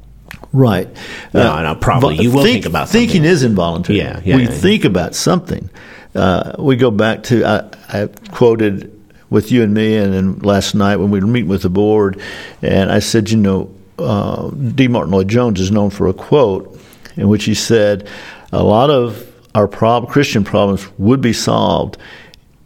Right. 0.53 0.87
No, 1.33 1.51
uh, 1.51 1.61
no, 1.61 1.75
probably. 1.75 2.23
You 2.23 2.31
will 2.31 2.43
think, 2.43 2.63
think 2.63 2.65
about 2.67 2.87
something. 2.87 3.09
Thinking 3.09 3.25
is 3.25 3.43
involuntary. 3.43 3.99
Yeah, 3.99 4.21
yeah 4.23 4.37
We 4.37 4.43
yeah, 4.43 4.49
think 4.49 4.83
yeah. 4.83 4.89
about 4.91 5.13
something. 5.13 5.69
Uh, 6.15 6.55
we 6.57 6.77
go 6.77 6.89
back 6.89 7.23
to, 7.23 7.43
I, 7.45 7.69
I 7.89 8.07
quoted 8.31 8.96
with 9.29 9.51
you 9.51 9.63
and 9.63 9.73
me, 9.73 9.97
and 9.97 10.13
then 10.13 10.39
last 10.39 10.73
night 10.75 10.97
when 10.97 11.11
we 11.11 11.19
were 11.19 11.27
meeting 11.27 11.49
with 11.49 11.63
the 11.63 11.69
board, 11.69 12.21
and 12.61 12.91
I 12.91 12.99
said, 12.99 13.29
you 13.29 13.37
know, 13.37 13.69
uh, 13.99 14.49
D. 14.49 14.87
Martyn 14.87 15.11
Lloyd 15.11 15.27
Jones 15.27 15.59
is 15.59 15.71
known 15.71 15.89
for 15.89 16.07
a 16.07 16.13
quote 16.13 16.79
in 17.15 17.27
which 17.27 17.45
he 17.45 17.53
said, 17.53 18.07
a 18.51 18.63
lot 18.63 18.89
of 18.89 19.27
our 19.55 19.67
prob- 19.67 20.07
Christian 20.09 20.43
problems 20.43 20.87
would 20.97 21.19
be 21.19 21.33
solved 21.33 21.97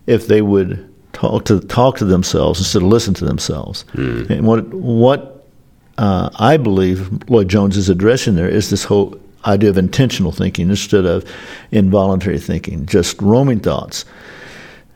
if 0.07 0.27
they 0.27 0.41
would 0.41 0.87
talk 1.13 1.45
to 1.45 1.59
talk 1.61 1.97
to 1.97 2.05
themselves 2.05 2.59
instead 2.59 2.81
of 2.81 2.87
listen 2.87 3.13
to 3.13 3.25
themselves. 3.25 3.85
Mm. 3.93 4.29
And 4.29 4.47
what 4.47 4.67
what 4.67 5.47
uh, 5.97 6.29
I 6.35 6.57
believe 6.57 7.29
Lloyd 7.29 7.47
Jones 7.47 7.77
is 7.77 7.89
addressing 7.89 8.35
there 8.35 8.49
is 8.49 8.69
this 8.69 8.83
whole 8.83 9.19
idea 9.45 9.69
of 9.69 9.77
intentional 9.77 10.31
thinking 10.31 10.69
instead 10.69 11.05
of 11.05 11.23
involuntary 11.71 12.39
thinking, 12.39 12.85
just 12.85 13.21
roaming 13.21 13.59
thoughts. 13.59 14.05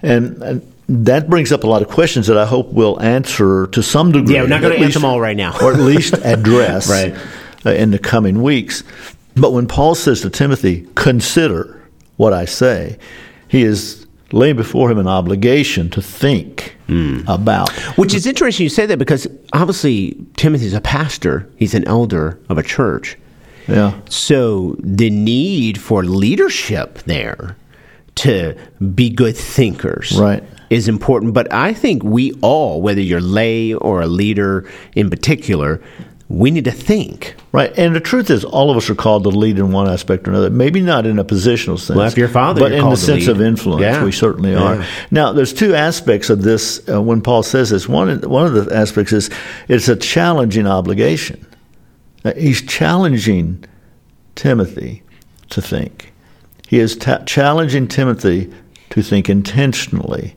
And, 0.01 0.41
and 0.43 0.73
that 0.87 1.29
brings 1.29 1.51
up 1.51 1.63
a 1.63 1.67
lot 1.67 1.81
of 1.81 1.87
questions 1.87 2.27
that 2.27 2.37
I 2.37 2.45
hope 2.45 2.71
we'll 2.71 3.01
answer 3.01 3.67
to 3.67 3.81
some 3.81 4.11
degree. 4.11 4.35
Yeah, 4.35 4.41
we're 4.41 4.47
not 4.47 4.61
going 4.61 4.77
to 4.77 4.83
answer 4.83 4.99
them 4.99 5.05
all 5.05 5.19
right 5.19 5.35
now, 5.35 5.57
or 5.61 5.73
at 5.73 5.79
least 5.79 6.13
address 6.23 6.89
right. 6.89 7.15
uh, 7.65 7.71
in 7.71 7.91
the 7.91 7.99
coming 7.99 8.41
weeks. 8.41 8.83
But 9.35 9.51
when 9.51 9.67
Paul 9.67 9.95
says 9.95 10.21
to 10.21 10.29
Timothy, 10.29 10.87
"Consider 10.95 11.81
what 12.17 12.33
I 12.33 12.45
say," 12.45 12.97
he 13.47 13.63
is 13.63 14.05
laying 14.31 14.55
before 14.55 14.91
him 14.91 14.97
an 14.97 15.07
obligation 15.07 15.89
to 15.91 16.01
think 16.01 16.77
mm. 16.87 17.23
about. 17.27 17.71
Which 17.97 18.13
is 18.13 18.25
interesting 18.25 18.63
you 18.63 18.69
say 18.69 18.85
that 18.85 18.97
because 18.97 19.27
obviously 19.53 20.15
Timothy's 20.35 20.73
a 20.73 20.81
pastor; 20.81 21.49
he's 21.57 21.73
an 21.73 21.87
elder 21.87 22.39
of 22.49 22.57
a 22.57 22.63
church. 22.63 23.17
Yeah. 23.67 23.99
So 24.09 24.75
the 24.79 25.09
need 25.09 25.81
for 25.81 26.03
leadership 26.03 26.99
there 27.05 27.57
to 28.15 28.55
be 28.93 29.09
good 29.09 29.35
thinkers. 29.37 30.17
Right. 30.19 30.43
Is 30.71 30.87
important, 30.87 31.33
but 31.35 31.53
I 31.53 31.73
think 31.73 32.03
we 32.03 32.33
all, 32.41 32.81
whether 32.81 32.99
you're 32.99 33.21
lay 33.21 33.75
or 33.75 34.01
a 34.01 34.07
leader 34.07 34.67
in 34.95 35.11
particular, 35.11 35.79
we 36.27 36.49
need 36.49 36.65
to 36.65 36.71
think. 36.71 37.35
Right, 37.51 37.71
and 37.77 37.95
the 37.95 37.99
truth 37.99 38.31
is, 38.31 38.43
all 38.43 38.71
of 38.71 38.77
us 38.77 38.89
are 38.89 38.95
called 38.95 39.23
to 39.23 39.29
lead 39.29 39.59
in 39.59 39.71
one 39.71 39.87
aspect 39.87 40.27
or 40.27 40.31
another. 40.31 40.49
Maybe 40.49 40.81
not 40.81 41.05
in 41.05 41.19
a 41.19 41.23
positional 41.23 41.77
sense. 41.77 41.95
Well, 41.95 42.07
if 42.07 42.17
you're 42.17 42.27
father, 42.27 42.61
but 42.61 42.71
in 42.71 42.89
the 42.89 42.95
sense 42.97 43.27
lead. 43.27 43.35
of 43.35 43.41
influence, 43.41 43.81
Yeah. 43.83 44.03
we 44.03 44.11
certainly 44.11 44.53
Yeah. 44.53 44.63
are. 44.79 44.85
Now, 45.11 45.31
there's 45.33 45.53
two 45.53 45.75
aspects 45.75 46.31
of 46.31 46.41
this 46.41 46.81
uh, 46.89 46.99
when 46.99 47.21
Paul 47.21 47.43
says 47.43 47.69
this. 47.69 47.87
One, 47.87 48.19
one 48.21 48.47
of 48.47 48.53
the 48.65 48.75
aspects 48.75 49.13
is 49.13 49.29
it's 49.67 49.87
a 49.87 49.95
challenging 49.95 50.65
obligation. 50.65 51.45
Uh, 52.25 52.33
he's 52.35 52.63
challenging 52.63 53.63
Timothy 54.33 55.03
to 55.51 55.61
think. 55.61 56.11
He 56.67 56.79
is 56.79 56.95
ta- 56.95 57.23
challenging 57.25 57.87
Timothy 57.87 58.51
to 58.91 59.01
think 59.01 59.29
intentionally. 59.29 60.35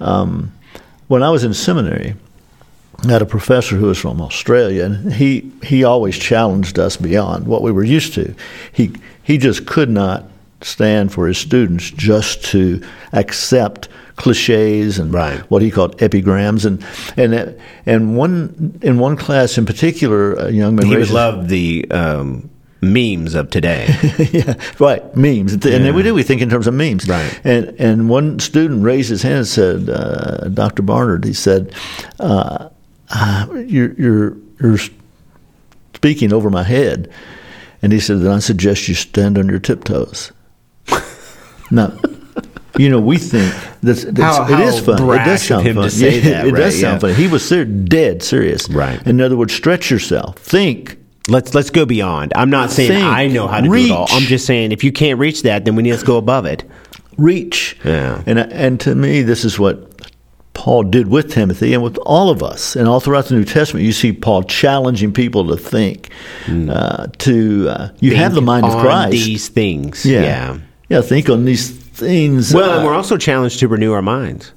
Um, 0.00 0.52
when 1.08 1.22
I 1.22 1.30
was 1.30 1.44
in 1.44 1.54
seminary, 1.54 2.14
I 3.04 3.10
had 3.10 3.22
a 3.22 3.26
professor 3.26 3.76
who 3.76 3.86
was 3.86 3.98
from 3.98 4.20
Australia, 4.20 4.84
and 4.84 5.12
he, 5.12 5.50
he 5.62 5.84
always 5.84 6.16
challenged 6.16 6.78
us 6.78 6.96
beyond 6.96 7.46
what 7.46 7.62
we 7.62 7.72
were 7.72 7.84
used 7.84 8.14
to. 8.14 8.34
He, 8.72 8.92
he 9.22 9.36
just 9.38 9.66
could 9.66 9.90
not 9.90 10.24
stand 10.62 11.12
for 11.12 11.26
his 11.26 11.36
students 11.36 11.90
just 11.90 12.44
to 12.46 12.82
accept 13.12 13.88
cliches 14.16 14.98
and 14.98 15.12
Right. 15.12 15.40
what 15.50 15.60
he 15.60 15.70
called 15.70 16.00
epigrams. 16.00 16.64
And, 16.64 16.84
and, 17.16 17.60
and 17.84 18.16
one, 18.16 18.78
in 18.80 18.98
one 18.98 19.16
class 19.16 19.58
in 19.58 19.66
particular, 19.66 20.34
a 20.34 20.50
young 20.50 20.76
man 20.76 20.86
He 20.86 20.96
would 20.96 21.10
love 21.10 21.48
the 21.48 21.86
um, 21.90 22.48
memes 22.84 23.34
of 23.34 23.50
today. 23.50 23.86
yeah, 24.32 24.54
right. 24.78 25.02
Memes, 25.16 25.52
and 25.54 25.64
Yeah. 25.64 25.78
then 25.78 25.94
we 25.94 26.02
do. 26.02 26.14
We 26.14 26.22
think 26.22 26.40
in 26.42 26.50
terms 26.50 26.66
of 26.66 26.74
memes. 26.74 27.08
Right. 27.08 27.40
And 27.44 27.74
and 27.78 28.08
one 28.08 28.38
student 28.38 28.82
raised 28.84 29.10
his 29.10 29.22
hand 29.22 29.38
and 29.38 29.46
said, 29.46 29.88
uh, 29.88 30.48
"Dr. 30.48 30.82
Barnard," 30.82 31.24
he 31.24 31.32
said, 31.32 31.74
uh, 32.20 32.68
uh, 33.10 33.46
"You're 33.66 33.92
you're 33.94 34.36
you're 34.60 34.78
speaking 35.94 36.32
over 36.32 36.50
my 36.50 36.62
head," 36.62 37.10
and 37.82 37.92
he 37.92 38.00
said, 38.00 38.20
"Then 38.20 38.32
I 38.32 38.38
suggest 38.38 38.88
you 38.88 38.94
stand 38.94 39.38
on 39.38 39.48
your 39.48 39.58
tiptoes." 39.60 40.32
now. 41.70 41.92
You 42.76 42.88
know, 42.90 42.98
we 42.98 43.18
think 43.18 43.54
that's, 43.84 44.02
that's 44.02 44.36
How- 44.36 44.52
it 44.52 44.58
is 44.66 44.80
how 44.80 44.84
fun. 44.84 44.94
It 45.04 45.06
brash 45.06 45.26
does 45.26 45.40
of 45.42 45.46
sound 45.46 45.66
him 45.68 45.76
to 45.76 45.82
fun. 45.82 45.90
say 45.90 46.16
Yeah, 46.16 46.22
that, 46.22 46.46
it 46.48 46.52
right, 46.54 46.58
does 46.58 46.80
sound 46.80 46.94
yeah. 46.94 46.98
funny. 46.98 47.14
He 47.14 47.28
was 47.28 47.48
ser- 47.48 47.64
dead 47.64 48.20
serious. 48.24 48.68
Right. 48.68 49.00
In 49.06 49.20
other 49.20 49.36
words, 49.36 49.54
stretch 49.54 49.92
yourself. 49.92 50.38
Think 50.38 50.98
let's 51.28 51.54
let's 51.54 51.70
go 51.70 51.86
beyond. 51.86 52.32
I'm 52.36 52.50
not 52.50 52.70
saying 52.70 52.90
Think. 52.90 53.04
I 53.04 53.26
know 53.28 53.46
how 53.46 53.60
to 53.60 53.68
do 53.68 53.74
it 53.74 53.90
all. 53.90 54.06
I'm 54.10 54.22
just 54.22 54.46
saying 54.46 54.72
if 54.72 54.84
you 54.84 54.92
can't 54.92 55.18
reach 55.18 55.42
that, 55.42 55.64
then 55.64 55.76
we 55.76 55.82
need 55.82 55.98
to 55.98 56.04
go 56.04 56.16
above 56.16 56.46
it. 56.46 56.64
reach. 57.16 57.76
Yeah. 57.84 58.22
And 58.26 58.38
and 58.38 58.80
to 58.80 58.94
me, 58.94 59.22
this 59.22 59.44
is 59.44 59.58
what 59.58 59.90
Paul 60.54 60.84
did 60.84 61.08
with 61.08 61.32
Timothy 61.32 61.74
and 61.74 61.82
with 61.82 61.96
all 61.98 62.30
of 62.30 62.42
us, 62.42 62.76
and 62.76 62.88
all 62.88 63.00
throughout 63.00 63.26
the 63.26 63.34
New 63.34 63.44
Testament, 63.44 63.84
you 63.84 63.92
see 63.92 64.12
Paul 64.12 64.44
challenging 64.44 65.12
people 65.12 65.48
to 65.48 65.56
think, 65.56 66.10
uh, 66.48 67.08
to 67.18 67.68
uh, 67.68 67.88
you 68.00 68.14
have 68.16 68.34
the 68.34 68.42
mind 68.42 68.64
of 68.64 68.72
on 68.72 68.80
Christ. 68.80 69.10
These 69.12 69.48
things. 69.48 70.06
yeah. 70.06 70.22
yeah. 70.22 70.58
yeah, 70.88 71.00
think 71.00 71.28
on 71.28 71.44
these 71.44 71.70
things. 71.70 72.54
Well, 72.54 72.70
uh, 72.70 72.76
and 72.76 72.86
we're 72.86 72.94
also 72.94 73.16
challenged 73.16 73.60
to 73.60 73.68
renew 73.68 73.92
our 73.92 74.02
minds. 74.02 74.52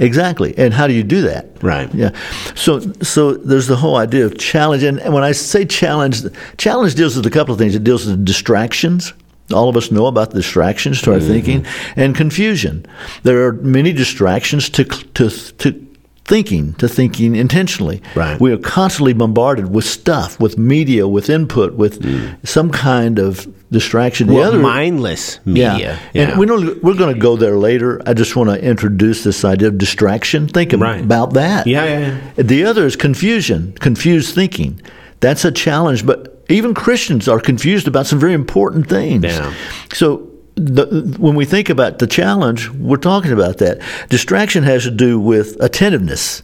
Exactly. 0.00 0.54
And 0.58 0.74
how 0.74 0.86
do 0.86 0.92
you 0.94 1.04
do 1.04 1.20
that? 1.22 1.62
Right. 1.62 1.94
Yeah. 1.94 2.10
So 2.54 2.80
so 3.02 3.34
there's 3.34 3.66
the 3.66 3.76
whole 3.76 3.96
idea 3.96 4.24
of 4.24 4.38
challenge 4.38 4.82
and, 4.82 4.98
when 5.14 5.22
I 5.22 5.32
say 5.32 5.64
challenge 5.64 6.22
challenge 6.56 6.94
deals 6.94 7.16
with 7.16 7.26
a 7.26 7.30
couple 7.30 7.52
of 7.52 7.58
things. 7.58 7.74
It 7.74 7.84
deals 7.84 8.06
with 8.06 8.24
distractions. 8.24 9.12
All 9.52 9.68
of 9.68 9.76
us 9.76 9.90
know 9.90 10.06
about 10.06 10.30
distractions 10.30 11.02
to 11.02 11.12
our 11.12 11.18
Mm-hmm. 11.18 11.28
thinking 11.32 11.66
and 11.96 12.16
confusion. 12.16 12.86
There 13.24 13.46
are 13.46 13.52
many 13.52 13.92
distractions 13.92 14.70
to 14.70 14.84
to 14.84 15.28
to 15.58 15.89
thinking, 16.24 16.74
to 16.74 16.88
thinking 16.88 17.34
intentionally. 17.34 18.00
Right. 18.14 18.40
We 18.40 18.52
are 18.52 18.58
constantly 18.58 19.12
bombarded 19.12 19.72
with 19.74 19.84
stuff, 19.84 20.38
with 20.38 20.56
media, 20.58 21.08
with 21.08 21.28
input, 21.28 21.74
with 21.74 22.00
some 22.46 22.70
kind 22.70 23.18
of 23.18 23.48
distraction. 23.70 24.28
The 24.28 24.34
Mm. 24.34 24.46
Other 24.46 24.58
mindless 24.58 25.40
media. 25.44 25.98
yeah. 26.12 26.22
And 26.30 26.38
we 26.38 26.46
don't, 26.46 26.82
we're 26.84 26.94
going 26.94 27.12
to 27.14 27.20
go 27.20 27.36
there 27.36 27.56
later. 27.56 28.00
I 28.06 28.14
just 28.14 28.36
want 28.36 28.50
to 28.50 28.62
introduce 28.64 29.24
this 29.24 29.44
idea 29.44 29.68
of 29.68 29.78
distraction. 29.78 30.46
Think 30.48 30.72
Right. 30.72 31.00
about 31.02 31.32
that. 31.34 31.66
Yeah, 31.66 31.84
yeah, 31.84 31.98
yeah. 32.36 32.42
The 32.42 32.64
other 32.64 32.86
is 32.86 32.94
confusion, 32.96 33.74
confused 33.80 34.34
thinking. 34.34 34.80
That's 35.20 35.44
a 35.44 35.50
challenge, 35.52 36.06
but 36.06 36.42
even 36.48 36.74
Christians 36.74 37.28
are 37.28 37.40
confused 37.40 37.86
about 37.88 38.06
some 38.06 38.18
very 38.18 38.32
important 38.34 38.88
things. 38.88 39.24
Yeah. 39.24 39.52
So 39.92 40.29
the, 40.60 41.16
when 41.18 41.34
we 41.34 41.44
think 41.44 41.68
about 41.68 41.98
the 41.98 42.06
challenge, 42.06 42.68
we're 42.70 42.96
talking 42.96 43.32
about 43.32 43.58
that. 43.58 43.80
Distraction 44.08 44.62
has 44.64 44.84
to 44.84 44.90
do 44.90 45.18
with 45.18 45.56
attentiveness. 45.60 46.42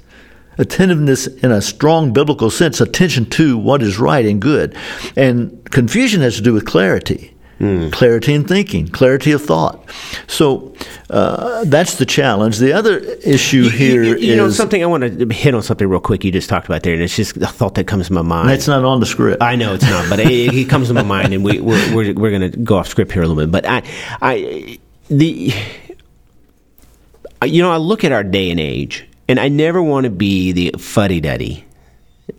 Attentiveness 0.59 1.27
in 1.27 1.53
a 1.53 1.61
strong 1.61 2.13
biblical 2.13 2.51
sense, 2.51 2.81
attention 2.81 3.27
to 3.31 3.59
what 3.59 3.83
is 3.83 3.99
right 3.99 4.25
and 4.25 4.41
good. 4.41 4.75
And 5.15 5.63
confusion 5.71 6.23
has 6.23 6.37
to 6.37 6.43
do 6.43 6.55
with 6.55 6.65
clarity. 6.65 7.36
Hmm. 7.59 7.89
Clarity 7.89 8.35
in 8.35 8.45
thinking, 8.45 8.87
clarity 8.89 9.33
of 9.33 9.43
thought. 9.43 9.83
So 10.27 10.75
uh, 11.09 11.65
that's 11.65 11.97
the 11.97 12.05
challenge. 12.05 12.59
The 12.59 12.75
other 12.75 12.99
issue 12.99 13.71
here 13.71 14.03
you, 14.03 14.15
is 14.17 14.25
you 14.25 14.37
know 14.37 14.51
something 14.51 14.83
I 14.83 14.87
want 14.87 15.05
to 15.05 15.35
hit 15.35 15.55
on 15.55 15.63
something 15.63 15.89
real 15.89 16.01
quick. 16.01 16.23
You 16.23 16.33
just 16.33 16.51
talked 16.51 16.67
about 16.67 16.83
there, 16.83 16.93
and 16.93 17.03
it's 17.03 17.17
just 17.17 17.39
a 17.39 17.47
thought 17.47 17.75
that 17.77 17.87
comes 17.87 18.09
to 18.09 18.13
my 18.13 18.21
mind. 18.21 18.51
that's 18.51 18.69
not 18.69 18.85
on 18.85 19.01
the 19.01 19.07
script. 19.07 19.43
I 19.43 19.57
know 19.57 19.73
it's 19.73 19.85
not, 19.85 20.11
but 20.11 20.21
it, 20.21 20.31
it 20.31 20.69
comes 20.69 20.89
to 20.89 20.95
my 20.95 21.03
mind, 21.03 21.33
and 21.33 21.43
we, 21.43 21.59
we're 21.61 21.95
we're, 21.95 22.13
we're 22.13 22.39
going 22.39 22.51
to 22.51 22.59
go 22.59 22.77
off 22.77 22.89
script 22.89 23.13
here 23.13 23.23
a 23.23 23.27
little 23.27 23.43
bit. 23.43 23.51
But 23.51 23.65
I, 23.67 23.83
I, 24.21 24.79
the, 25.09 25.55
you 27.45 27.63
know, 27.63 27.73
I 27.73 27.79
look 27.79 28.05
at 28.05 28.13
our 28.13 28.25
day 28.25 28.51
and 28.51 28.61
age, 28.61 29.09
and 29.29 29.41
I 29.41 29.49
never 29.49 29.83
want 29.83 30.05
to 30.05 30.11
be 30.11 30.53
the 30.53 30.75
fuddy 30.79 31.23
duddy. 31.23 31.65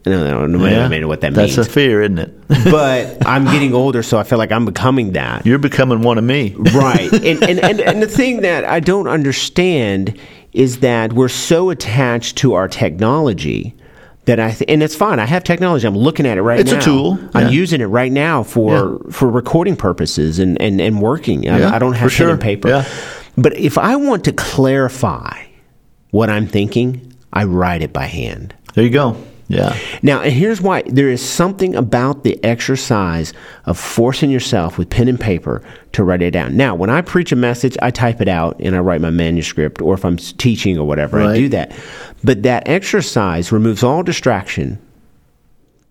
No, 0.06 0.46
no, 0.46 0.46
no, 0.48 0.66
Yeah. 0.68 0.86
I 0.88 1.00
know 1.00 1.08
what 1.08 1.22
that 1.22 1.34
That's 1.34 1.48
means. 1.52 1.56
That's 1.56 1.68
a 1.70 1.72
fear, 1.72 2.02
isn't 2.02 2.20
it? 2.20 2.48
but 2.48 3.26
I'm 3.28 3.46
getting 3.46 3.74
older, 3.74 4.04
so 4.04 4.18
I 4.18 4.24
feel 4.24 4.38
like 4.38 4.52
I'm 4.52 4.66
becoming 4.66 5.14
that. 5.14 5.46
You're 5.46 5.60
becoming 5.60 6.02
one 6.02 6.18
of 6.18 6.24
me. 6.24 6.56
right 6.74 7.12
and, 7.14 7.44
and, 7.44 7.60
and, 7.60 7.80
and 7.80 8.02
the 8.02 8.08
thing 8.08 8.42
that 8.42 8.66
i 8.66 8.80
don't 8.80 9.08
understand 9.08 10.18
is 10.54 10.80
that 10.80 11.14
we're 11.14 11.30
so 11.30 11.70
attached 11.70 12.38
to 12.38 12.54
our 12.54 12.68
technology 12.68 13.76
that 14.26 14.40
I 14.42 14.52
th- 14.52 14.70
and 14.70 14.84
it's 14.84 14.96
fine. 14.96 15.20
I 15.20 15.26
have 15.26 15.44
technology. 15.46 15.88
I'm 15.88 15.96
looking 15.98 16.26
at 16.26 16.38
it 16.38 16.42
right 16.42 16.58
now. 16.66 16.76
It's 16.76 16.86
a 16.86 16.86
tool, 16.86 17.18
I'm 17.34 17.46
yeah. 17.46 17.50
using 17.52 17.80
it 17.80 17.86
right 17.86 18.12
now 18.12 18.44
for 18.44 19.00
for 19.10 19.30
recording 19.30 19.78
purposes 19.78 20.38
and 20.40 20.62
and, 20.62 20.82
and 20.82 21.02
working. 21.02 21.48
I- 21.50 21.60
Yeah, 21.60 21.74
I, 21.74 21.80
don't 21.80 21.94
have 21.94 22.10
pen 22.10 22.18
sure. 22.18 22.30
and 22.32 22.42
paper. 22.42 22.68
Yeah. 22.68 22.86
But 23.38 23.56
if 23.58 23.78
I 23.78 23.96
want 23.96 24.26
to 24.26 24.34
clarify 24.34 25.46
what 26.12 26.30
I'm 26.30 26.46
thinking, 26.48 27.14
I 27.32 27.46
write 27.46 27.82
it 27.84 27.94
by 27.94 28.06
hand. 28.06 28.54
There 28.74 28.84
you 28.84 28.90
go. 28.90 29.16
Yeah. 29.50 29.78
Now, 30.02 30.22
and 30.22 30.34
here's 30.34 30.62
why 30.62 30.84
there 30.88 31.10
is 31.10 31.28
something 31.28 31.76
about 31.76 32.24
the 32.24 32.44
exercise 32.44 33.34
of 33.66 33.80
forcing 33.80 34.30
yourself 34.30 34.78
with 34.78 34.90
pen 34.90 35.08
and 35.08 35.20
paper 35.20 35.64
to 35.94 36.04
write 36.04 36.22
it 36.22 36.32
down. 36.32 36.58
Now, 36.58 36.76
when 36.76 36.90
I 36.90 37.02
preach 37.02 37.32
a 37.32 37.36
message, 37.36 37.78
I 37.82 37.92
type 37.92 38.20
it 38.22 38.28
out 38.28 38.60
and 38.60 38.76
I 38.76 38.80
write 38.80 39.02
my 39.02 39.10
manuscript, 39.10 39.82
or 39.82 39.94
if 39.94 40.04
I'm 40.04 40.18
teaching 40.18 40.78
or 40.78 40.86
whatever, 40.86 41.22
I 41.22 41.36
do 41.38 41.50
that. 41.50 41.72
But 42.24 42.44
that 42.44 42.68
exercise 42.68 43.52
removes 43.52 43.84
all 43.84 44.04
distraction 44.04 44.80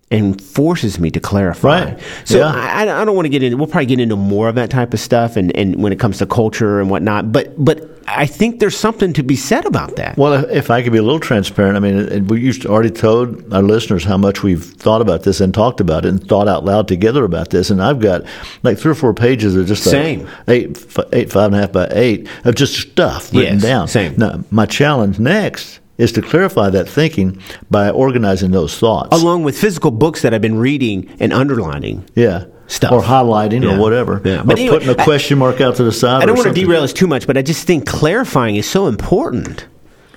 and 0.09 0.41
forces 0.41 0.99
me 0.99 1.11
to 1.11 1.19
clarify. 1.19 1.83
Right. 1.85 1.99
So 2.23 2.37
Yeah. 2.39 2.47
I, 2.53 2.83
I 3.01 3.05
don't 3.05 3.15
want 3.15 3.25
to 3.25 3.29
get 3.29 3.43
into. 3.43 3.57
We'll 3.57 3.67
probably 3.67 3.87
get 3.87 3.99
into 3.99 4.15
more 4.15 4.47
of 4.47 4.55
that 4.55 4.69
type 4.69 4.93
of 4.93 4.99
stuff, 5.01 5.35
and, 5.35 5.55
and 5.57 5.81
when 5.83 5.91
it 5.91 5.99
comes 5.99 6.19
to 6.19 6.25
culture 6.25 6.79
and 6.79 6.89
whatnot. 6.89 7.31
But 7.33 7.53
but 7.63 7.91
I 8.09 8.25
think 8.25 8.61
there's 8.61 8.77
something 8.77 9.11
to 9.13 9.21
be 9.23 9.35
said 9.35 9.65
about 9.65 9.97
that. 9.97 10.15
Well, 10.17 10.31
if- 10.45 10.49
if 10.67 10.71
I 10.71 10.81
could 10.81 10.93
be 10.93 10.97
a 10.97 11.03
little 11.03 11.19
transparent, 11.19 11.75
I 11.75 11.81
mean, 11.81 12.27
we 12.27 12.39
used 12.39 12.65
already 12.65 12.89
told 12.89 13.53
our 13.53 13.61
listeners 13.61 14.05
how 14.05 14.15
much 14.17 14.43
we've 14.43 14.63
thought 14.63 15.01
about 15.01 15.23
this 15.23 15.41
and 15.41 15.53
talked 15.53 15.81
about 15.81 16.05
it 16.05 16.09
and 16.09 16.25
thought 16.25 16.47
out 16.47 16.63
loud 16.63 16.87
together 16.87 17.25
about 17.25 17.49
this. 17.49 17.69
And 17.69 17.83
I've 17.83 17.99
got 17.99 18.23
like 18.63 18.77
three 18.77 18.93
or 18.93 18.95
four 18.95 19.13
pages 19.13 19.57
of 19.57 19.67
just 19.67 19.83
Same. 19.83 20.25
eight, 20.47 20.77
f- 20.97 21.05
eight, 21.11 21.29
five 21.33 21.47
and 21.47 21.55
a 21.55 21.59
half 21.59 21.73
by 21.73 21.87
eight 21.91 22.29
of 22.45 22.55
just 22.55 22.75
stuff 22.77 23.33
written 23.33 23.55
Yes, 23.55 23.61
down. 23.63 23.87
same. 23.89 24.13
Now, 24.15 24.41
my 24.51 24.65
challenge 24.65 25.19
next 25.19 25.79
is 25.97 26.11
to 26.13 26.21
clarify 26.21 26.69
that 26.69 26.87
thinking 26.87 27.41
by 27.71 27.89
organizing 27.89 28.51
those 28.51 28.77
thoughts. 28.77 29.09
along 29.19 29.43
with 29.43 29.57
physical 29.57 29.91
books 29.91 30.21
that 30.21 30.33
I've 30.33 30.41
been 30.41 30.57
reading 30.59 31.09
and 31.19 31.33
underlining. 31.33 32.05
yeah. 32.15 32.45
Stuff. 32.69 32.91
Or 32.91 33.01
highlighting 33.01 33.63
Yeah. 33.63 33.77
or 33.77 33.79
whatever. 33.79 34.21
Yeah. 34.25 34.41
Or 34.41 34.43
But 34.43 34.59
anyway, 34.59 34.75
putting 34.77 34.89
a 34.89 34.95
question 34.95 35.37
mark 35.37 35.61
out 35.61 35.77
to 35.77 35.83
the 35.85 35.91
side. 35.93 36.21
I 36.21 36.25
don't 36.25 36.35
or 36.37 36.43
want 36.43 36.53
to 36.53 36.61
derail 36.61 36.83
us 36.83 36.91
too 36.91 37.07
much, 37.07 37.25
but 37.25 37.37
I 37.37 37.41
just 37.41 37.65
think 37.65 37.85
clarifying 37.85 38.57
is 38.57 38.69
so 38.69 38.87
important. 38.87 39.65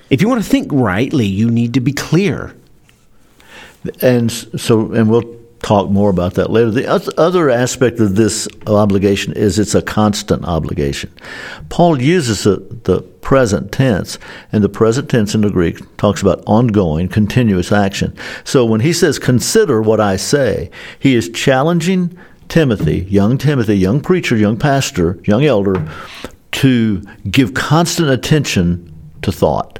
If 0.09 0.21
you 0.21 0.27
want 0.27 0.43
to 0.43 0.49
think 0.49 0.67
rightly, 0.69 1.25
you 1.25 1.49
need 1.49 1.73
to 1.75 1.79
be 1.79 1.93
clear. 1.93 2.53
And 4.01 4.29
so, 4.31 4.91
and 4.91 5.09
we'll 5.09 5.23
talk 5.61 5.89
more 5.89 6.09
about 6.09 6.33
that 6.35 6.49
later. 6.49 6.71
The 6.71 7.13
other 7.17 7.49
aspect 7.49 7.99
of 7.99 8.15
this 8.15 8.47
obligation 8.67 9.33
is 9.33 9.59
it's 9.59 9.75
a 9.75 9.81
constant 9.81 10.43
obligation. 10.45 11.11
Paul 11.69 12.01
uses 12.01 12.43
the, 12.43 12.57
the 12.83 13.01
present 13.01 13.71
tense, 13.71 14.17
and 14.51 14.63
the 14.63 14.69
present 14.69 15.09
tense 15.09 15.35
in 15.35 15.41
the 15.41 15.49
Greek 15.49 15.79
talks 15.97 16.21
about 16.21 16.43
ongoing, 16.47 17.07
continuous 17.07 17.71
action. 17.71 18.15
So 18.43 18.65
when 18.65 18.81
he 18.81 18.93
says, 18.93 19.19
consider 19.19 19.81
what 19.81 19.99
I 19.99 20.15
say, 20.15 20.71
he 20.99 21.15
is 21.15 21.29
challenging 21.29 22.17
Timothy, 22.49 23.01
young 23.09 23.37
Timothy, 23.37 23.77
young 23.77 24.01
preacher, 24.01 24.35
young 24.35 24.57
pastor, 24.57 25.19
young 25.23 25.45
elder, 25.45 25.87
to 26.53 27.01
give 27.29 27.53
constant 27.53 28.09
attention 28.09 28.93
to 29.21 29.31
thought, 29.31 29.79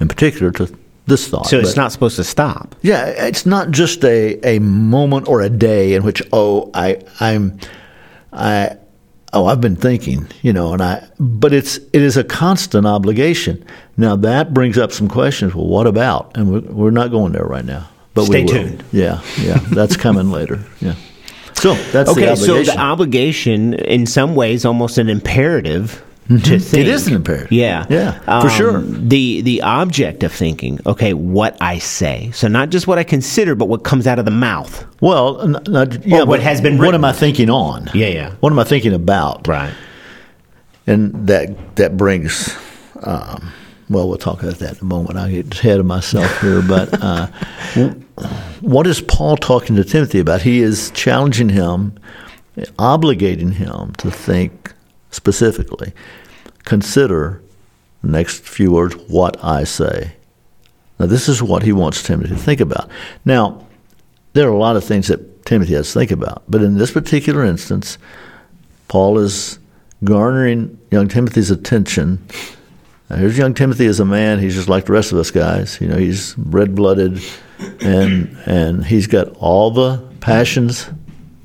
in 0.00 0.08
particular 0.08 0.50
to 0.52 0.74
this 1.10 1.28
thought. 1.28 1.46
So 1.46 1.58
it's 1.58 1.70
But- 1.74 1.76
not 1.82 1.92
supposed 1.92 2.16
to 2.16 2.24
stop. 2.24 2.74
yeah, 2.80 3.04
it's 3.06 3.44
not 3.44 3.70
just 3.70 4.02
a, 4.04 4.38
a 4.42 4.58
moment 4.60 5.28
or 5.28 5.42
a 5.42 5.50
day 5.50 5.92
in 5.94 6.02
which 6.02 6.22
oh 6.32 6.70
I 6.72 6.96
I'm 7.20 7.58
I 8.32 8.76
oh 9.34 9.44
I've 9.46 9.60
been 9.60 9.76
thinking 9.76 10.26
you 10.42 10.52
know 10.54 10.72
and 10.72 10.80
I 10.82 11.06
but 11.18 11.52
it's 11.52 11.76
it 11.92 12.00
is 12.02 12.16
a 12.16 12.24
constant 12.24 12.86
obligation. 12.86 13.62
Now 13.98 14.16
that 14.16 14.54
brings 14.54 14.78
up 14.78 14.92
some 14.92 15.08
questions. 15.08 15.54
Well, 15.54 15.66
what 15.66 15.86
about? 15.86 16.32
And 16.36 16.50
we're, 16.50 16.60
we're 16.72 16.90
not 16.90 17.10
going 17.10 17.32
there 17.32 17.44
right 17.44 17.64
now. 17.66 17.86
But 18.14 18.24
Stay 18.24 18.44
we 18.44 18.52
will. 18.52 18.52
tuned. 18.64 18.84
Yeah, 18.92 19.20
yeah, 19.40 19.58
that's 19.70 19.96
coming 19.96 20.30
later. 20.38 20.58
Yeah. 20.80 20.94
So 21.54 21.74
that's 21.92 22.12
the 22.14 22.22
Okay, 22.22 22.34
so 22.36 22.62
the 22.62 22.78
obligation, 22.78 23.74
in 23.74 24.06
some 24.06 24.34
ways, 24.34 24.64
almost 24.64 24.96
an 24.98 25.08
imperative 25.10 26.02
to 26.38 26.58
think. 26.58 26.60
Mm-hmm. 26.60 26.76
It 26.76 26.88
is 26.88 27.06
an 27.08 27.14
imperative. 27.14 27.52
Yeah, 27.52 27.86
Yeah, 27.88 28.40
for 28.40 28.48
sure. 28.48 28.80
The 28.82 29.40
the 29.42 29.62
object 29.62 30.22
of 30.22 30.32
thinking. 30.32 30.78
Okay, 30.86 31.12
what 31.12 31.56
I 31.60 31.78
say. 31.78 32.30
So 32.32 32.48
not 32.48 32.70
just 32.70 32.86
what 32.86 32.98
I 32.98 33.04
consider, 33.04 33.54
but 33.54 33.66
what 33.66 33.82
comes 33.84 34.06
out 34.06 34.18
of 34.18 34.24
the 34.24 34.30
mouth. 34.30 34.84
well, 35.00 35.40
n- 35.42 35.62
not, 35.66 36.06
yeah, 36.06 36.22
what 36.22 36.40
has 36.40 36.60
been 36.60 36.78
What 36.78 36.94
am 36.94 37.04
I 37.04 37.12
thinking 37.12 37.50
on? 37.50 37.90
Yeah, 37.94 38.08
yeah. 38.08 38.34
What 38.40 38.52
am 38.52 38.58
I 38.58 38.64
thinking 38.64 38.92
about? 38.94 39.46
Right. 39.48 39.72
and 40.86 41.12
that 41.26 41.76
that 41.76 41.96
brings 41.96 42.56
um, 43.02 43.52
well 43.90 44.08
we'll 44.08 44.18
talk 44.18 44.42
about 44.42 44.58
that 44.58 44.72
in 44.76 44.80
a 44.80 44.84
moment 44.84 45.18
i 45.18 45.30
get 45.30 45.54
ahead 45.58 45.78
of 45.80 45.86
myself 45.86 46.40
here 46.40 46.62
but 46.62 46.88
uh, 47.02 47.26
what 48.60 48.86
is 48.86 49.00
paul 49.02 49.36
talking 49.36 49.76
to 49.76 49.84
timothy 49.84 50.18
about 50.20 50.40
he 50.42 50.60
is 50.60 50.90
challenging 50.92 51.48
him 51.50 51.92
obligating 52.78 53.52
him 53.52 53.92
to 53.94 54.10
think 54.10 54.72
specifically 55.10 55.92
consider 56.64 57.42
next 58.02 58.44
few 58.44 58.72
words 58.72 58.94
what 59.08 59.42
i 59.44 59.64
say 59.64 60.12
now 60.98 61.06
this 61.06 61.28
is 61.28 61.42
what 61.42 61.62
he 61.62 61.72
wants 61.72 62.02
timothy 62.02 62.30
to 62.30 62.36
think 62.36 62.60
about 62.60 62.90
now 63.24 63.66
there 64.32 64.48
are 64.48 64.52
a 64.52 64.58
lot 64.58 64.76
of 64.76 64.84
things 64.84 65.08
that 65.08 65.44
timothy 65.44 65.74
has 65.74 65.92
to 65.92 65.98
think 65.98 66.10
about 66.10 66.42
but 66.48 66.62
in 66.62 66.76
this 66.78 66.90
particular 66.90 67.44
instance 67.44 67.98
Paul 68.90 69.20
is 69.20 69.60
garnering 70.02 70.76
young 70.90 71.06
Timothy's 71.06 71.52
attention. 71.52 72.26
Now, 73.08 73.16
here's 73.16 73.38
young 73.38 73.54
Timothy 73.54 73.86
as 73.86 74.00
a 74.00 74.04
man. 74.04 74.40
He's 74.40 74.56
just 74.56 74.68
like 74.68 74.86
the 74.86 74.92
rest 74.92 75.12
of 75.12 75.18
us 75.18 75.30
guys. 75.30 75.80
You 75.80 75.86
know, 75.86 75.96
he's 75.96 76.36
red 76.36 76.74
blooded, 76.74 77.22
and 77.80 78.36
and 78.46 78.84
he's 78.84 79.06
got 79.06 79.28
all 79.36 79.70
the 79.70 79.98
passions. 80.18 80.90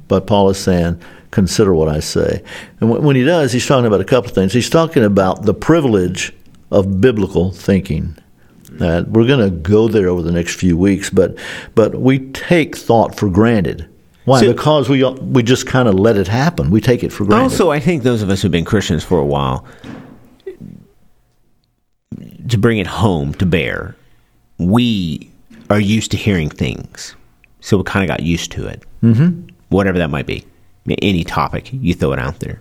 But 0.07 0.25
Paul 0.25 0.49
is 0.49 0.57
saying, 0.57 0.99
consider 1.31 1.73
what 1.73 1.87
I 1.87 1.99
say. 1.99 2.43
And 2.79 2.89
when, 2.89 3.15
he 3.15 3.23
does, 3.23 3.51
he's 3.51 3.65
talking 3.65 3.85
about 3.85 4.01
a 4.01 4.05
couple 4.05 4.29
of 4.29 4.35
things. 4.35 4.53
He's 4.53 4.69
talking 4.69 5.03
about 5.03 5.43
the 5.43 5.53
privilege 5.53 6.33
of 6.71 7.01
biblical 7.01 7.51
thinking. 7.51 8.17
Uh, 8.79 9.03
we're 9.07 9.27
going 9.27 9.39
to 9.39 9.55
go 9.55 9.87
there 9.87 10.09
over 10.09 10.21
the 10.21 10.31
next 10.31 10.55
few 10.55 10.77
weeks, 10.77 11.09
but 11.09 11.37
but 11.75 11.95
we 11.95 12.19
take 12.31 12.75
thought 12.75 13.15
for 13.15 13.29
granted. 13.29 13.87
Why? 14.25 14.41
So- 14.41 14.51
because 14.53 14.89
we 14.89 15.03
we 15.03 15.43
just 15.43 15.65
kind 15.67 15.87
of 15.87 15.95
let 15.95 16.17
it 16.17 16.27
happen. 16.27 16.71
We 16.71 16.81
take 16.81 17.03
it 17.03 17.11
for 17.13 17.25
granted. 17.25 17.43
Also, 17.43 17.71
I 17.71 17.79
think 17.79 18.03
those 18.03 18.21
of 18.21 18.29
us 18.29 18.41
who've 18.41 18.51
been 18.51 18.65
Christians 18.65 19.03
for 19.03 19.19
a 19.19 19.25
while, 19.25 19.65
to 22.49 22.57
bring 22.57 22.77
it 22.77 22.87
home 22.87 23.33
to 23.35 23.45
bear, 23.45 23.95
we 24.57 25.29
are 25.69 25.79
used 25.79 26.11
to 26.11 26.17
hearing 26.17 26.49
things, 26.49 27.15
so 27.59 27.77
we 27.77 27.83
kind 27.83 28.03
of 28.03 28.07
got 28.07 28.23
used 28.23 28.51
to 28.53 28.67
it. 28.67 28.83
Mm-hmm. 29.03 29.47
Whatever 29.69 29.97
that 29.97 30.09
might 30.09 30.25
be, 30.25 30.45
any 31.01 31.23
topic 31.23 31.69
you 31.73 31.93
throw 31.93 32.13
it 32.13 32.19
out 32.19 32.39
there. 32.39 32.59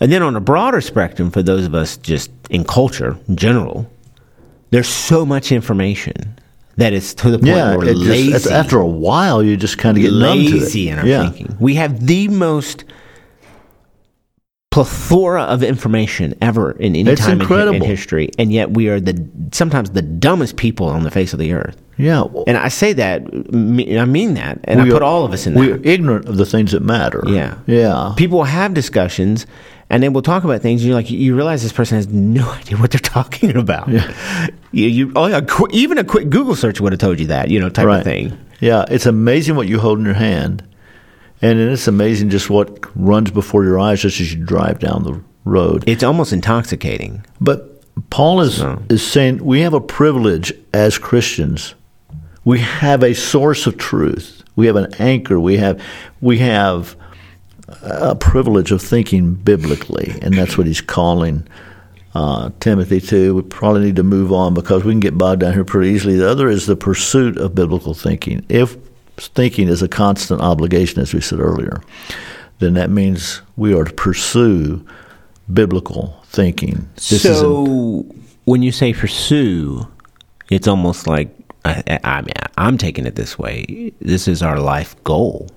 And 0.00 0.12
then 0.12 0.22
on 0.22 0.36
a 0.36 0.40
broader 0.40 0.80
spectrum, 0.80 1.30
for 1.30 1.42
those 1.42 1.64
of 1.64 1.74
us 1.74 1.96
just 1.96 2.30
in 2.50 2.64
culture 2.64 3.16
in 3.28 3.36
general, 3.36 3.90
there's 4.70 4.88
so 4.88 5.24
much 5.24 5.52
information 5.52 6.38
that 6.76 6.92
it's 6.92 7.14
to 7.14 7.30
the 7.30 7.38
point 7.38 7.48
yeah, 7.48 7.76
where 7.76 7.86
just- 7.86 8.00
lazy 8.00 8.28
it's- 8.28 8.46
after 8.46 8.78
a 8.78 8.86
while, 8.86 9.42
you 9.42 9.56
just 9.56 9.78
kind 9.78 9.96
of 9.96 10.02
get 10.02 10.12
numb 10.12 10.38
to 10.38 10.44
it. 10.44 10.52
lazy 10.52 10.90
in 10.90 10.98
our 10.98 11.06
yeah. 11.06 11.22
thinking. 11.30 11.56
We 11.58 11.74
have 11.76 12.06
the 12.06 12.28
most 12.28 12.84
plethora 14.76 15.42
of 15.44 15.62
information 15.62 16.34
ever 16.42 16.72
in 16.72 16.94
any 16.94 17.10
It's 17.10 17.22
time 17.22 17.40
in 17.40 17.74
in, 17.76 17.82
history, 17.82 18.28
and 18.38 18.52
yet 18.52 18.72
we 18.72 18.88
are 18.88 19.00
the 19.00 19.26
sometimes 19.52 19.90
the 19.90 20.02
dumbest 20.02 20.56
people 20.58 20.86
on 20.88 21.02
the 21.02 21.10
face 21.10 21.32
of 21.32 21.38
the 21.38 21.54
earth. 21.54 21.80
Yeah, 21.96 22.24
well, 22.24 22.44
And 22.46 22.58
I 22.58 22.68
say 22.68 22.92
that, 22.92 23.22
I 23.22 24.04
mean 24.04 24.34
that, 24.34 24.60
and 24.64 24.82
I 24.82 24.84
put 24.90 25.00
are- 25.00 25.04
all 25.04 25.24
of 25.24 25.32
us 25.32 25.46
in 25.46 25.54
We're 25.54 25.80
ignorant 25.82 26.28
of 26.28 26.36
the 26.36 26.44
things 26.44 26.72
that 26.72 26.82
matter. 26.82 27.24
Yeah. 27.26 27.54
yeah. 27.66 28.12
People 28.18 28.44
have 28.44 28.74
discussions, 28.74 29.46
and 29.88 30.02
then 30.02 30.12
we'll 30.12 30.20
talk 30.22 30.44
about 30.44 30.60
things. 30.60 30.82
And 30.82 30.88
you're 30.88 30.94
like, 31.00 31.10
you 31.10 31.34
realize 31.34 31.62
this 31.62 31.72
person 31.72 31.96
has 31.96 32.08
no 32.08 32.46
idea 32.60 32.76
what 32.76 32.90
they're 32.90 33.00
talking 33.00 33.56
about. 33.56 33.88
Yeah. 33.88 34.12
You, 34.72 34.88
you, 34.88 35.12
oh 35.16 35.26
yeah, 35.26 35.40
qu- 35.40 35.68
even 35.72 35.96
a 35.96 36.04
quick 36.04 36.28
Google 36.28 36.54
search 36.54 36.82
would 36.82 36.92
have 36.92 37.00
told 37.00 37.18
you 37.18 37.28
that, 37.28 37.48
you 37.50 37.58
know, 37.60 37.70
type 37.70 37.86
right. 37.86 37.98
of 38.00 38.04
thing. 38.04 38.36
Yeah, 38.60 38.84
it's 38.90 39.06
amazing 39.06 39.56
what 39.56 39.68
you 39.68 39.78
hold 39.78 39.98
in 39.98 40.04
your 40.04 40.14
hand, 40.14 40.62
and 41.42 41.58
it's 41.58 41.86
amazing 41.88 42.30
just 42.30 42.48
what 42.50 42.86
runs 42.96 43.30
before 43.30 43.64
your 43.64 43.78
eyes 43.78 44.00
just 44.02 44.20
as 44.20 44.32
you 44.32 44.44
drive 44.44 44.78
down 44.78 45.04
the 45.04 45.20
road. 45.44 45.84
It's 45.86 46.02
almost 46.02 46.32
intoxicating. 46.32 47.24
But 47.40 47.82
Paul 48.10 48.40
is 48.40 48.60
No. 48.60 48.82
is 48.88 49.06
saying 49.06 49.44
we 49.44 49.60
have 49.60 49.74
a 49.74 49.80
privilege 49.80 50.52
as 50.72 50.98
Christians. 50.98 51.74
We 52.44 52.58
have 52.60 53.02
a 53.02 53.14
source 53.14 53.66
of 53.66 53.76
truth. 53.76 54.42
We 54.54 54.66
have 54.66 54.76
an 54.76 54.92
anchor. 54.98 55.38
We 55.40 55.56
have 55.58 55.80
we 56.20 56.38
have 56.38 56.96
a 57.82 58.14
privilege 58.14 58.70
of 58.70 58.80
thinking 58.80 59.34
biblically, 59.34 60.14
and 60.22 60.34
that's 60.34 60.56
what 60.56 60.66
he's 60.66 60.80
calling 60.80 61.46
uh, 62.14 62.50
Timothy 62.60 63.00
to. 63.00 63.34
We 63.34 63.42
probably 63.42 63.82
need 63.86 63.96
to 63.96 64.02
move 64.04 64.32
on 64.32 64.54
because 64.54 64.84
we 64.84 64.92
can 64.92 65.00
get 65.00 65.18
bogged 65.18 65.40
down 65.40 65.52
here 65.52 65.64
pretty 65.64 65.90
easily. 65.90 66.16
The 66.16 66.30
other 66.30 66.48
is 66.48 66.66
the 66.66 66.76
pursuit 66.76 67.36
of 67.36 67.54
biblical 67.54 67.92
thinking. 67.92 68.44
If 68.48 68.76
thinking 69.18 69.68
is 69.68 69.82
a 69.82 69.88
constant 69.88 70.40
obligation, 70.40 71.00
as 71.00 71.12
we 71.14 71.20
said 71.20 71.40
earlier, 71.40 71.82
then 72.58 72.74
that 72.74 72.90
means 72.90 73.42
we 73.56 73.74
are 73.74 73.84
to 73.84 73.92
pursue 73.92 74.84
biblical 75.52 76.20
thinking. 76.26 76.88
This 76.96 77.24
is 77.24 77.38
so 77.38 78.06
when 78.44 78.62
you 78.62 78.72
say 78.72 78.92
pursue, 78.92 79.86
it's 80.50 80.68
almost 80.68 81.06
like 81.06 81.28
I, 81.64 81.82
I, 81.88 82.00
I 82.04 82.20
mean, 82.22 82.32
I'm 82.56 82.78
taking 82.78 83.06
it 83.06 83.16
this 83.16 83.38
way. 83.38 83.92
This 84.00 84.28
is 84.28 84.42
our 84.42 84.58
life 84.60 84.94
goal. 85.04 85.48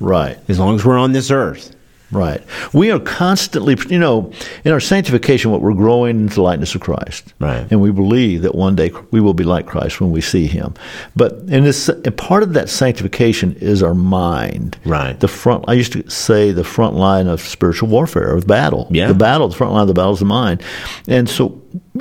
right. 0.00 0.38
As 0.48 0.58
long 0.58 0.76
as 0.76 0.84
we're 0.84 0.98
on 0.98 1.12
this 1.12 1.30
earth, 1.30 1.74
Right. 2.14 2.42
We 2.72 2.90
are 2.90 3.00
constantly, 3.00 3.76
you 3.88 3.98
know, 3.98 4.32
in 4.64 4.72
our 4.72 4.80
sanctification, 4.80 5.50
what 5.50 5.60
we're 5.60 5.74
growing 5.74 6.20
into 6.20 6.36
the 6.36 6.42
likeness 6.42 6.74
of 6.74 6.80
Christ. 6.80 7.34
Right. 7.40 7.66
And 7.70 7.80
we 7.80 7.90
believe 7.90 8.42
that 8.42 8.54
one 8.54 8.76
day 8.76 8.92
we 9.10 9.20
will 9.20 9.34
be 9.34 9.44
like 9.44 9.66
Christ 9.66 10.00
when 10.00 10.10
we 10.10 10.20
see 10.20 10.46
Him. 10.46 10.74
But 11.16 11.32
and 11.32 11.66
this, 11.66 11.88
and 11.88 12.16
part 12.16 12.42
of 12.42 12.52
that 12.54 12.68
sanctification 12.68 13.54
is 13.56 13.82
our 13.82 13.94
mind. 13.94 14.78
Right. 14.84 15.18
The 15.18 15.28
front. 15.28 15.64
I 15.68 15.72
used 15.74 15.92
to 15.92 16.08
say 16.08 16.52
the 16.52 16.64
front 16.64 16.94
line 16.94 17.26
of 17.26 17.40
spiritual 17.40 17.88
warfare, 17.88 18.34
of 18.34 18.46
battle. 18.46 18.86
Yeah. 18.90 19.08
The 19.08 19.14
battle, 19.14 19.48
the 19.48 19.56
front 19.56 19.72
line 19.72 19.82
of 19.82 19.88
the 19.88 19.94
battle 19.94 20.12
is 20.12 20.20
the 20.20 20.24
mind. 20.24 20.62
And 21.08 21.28
so 21.28 21.60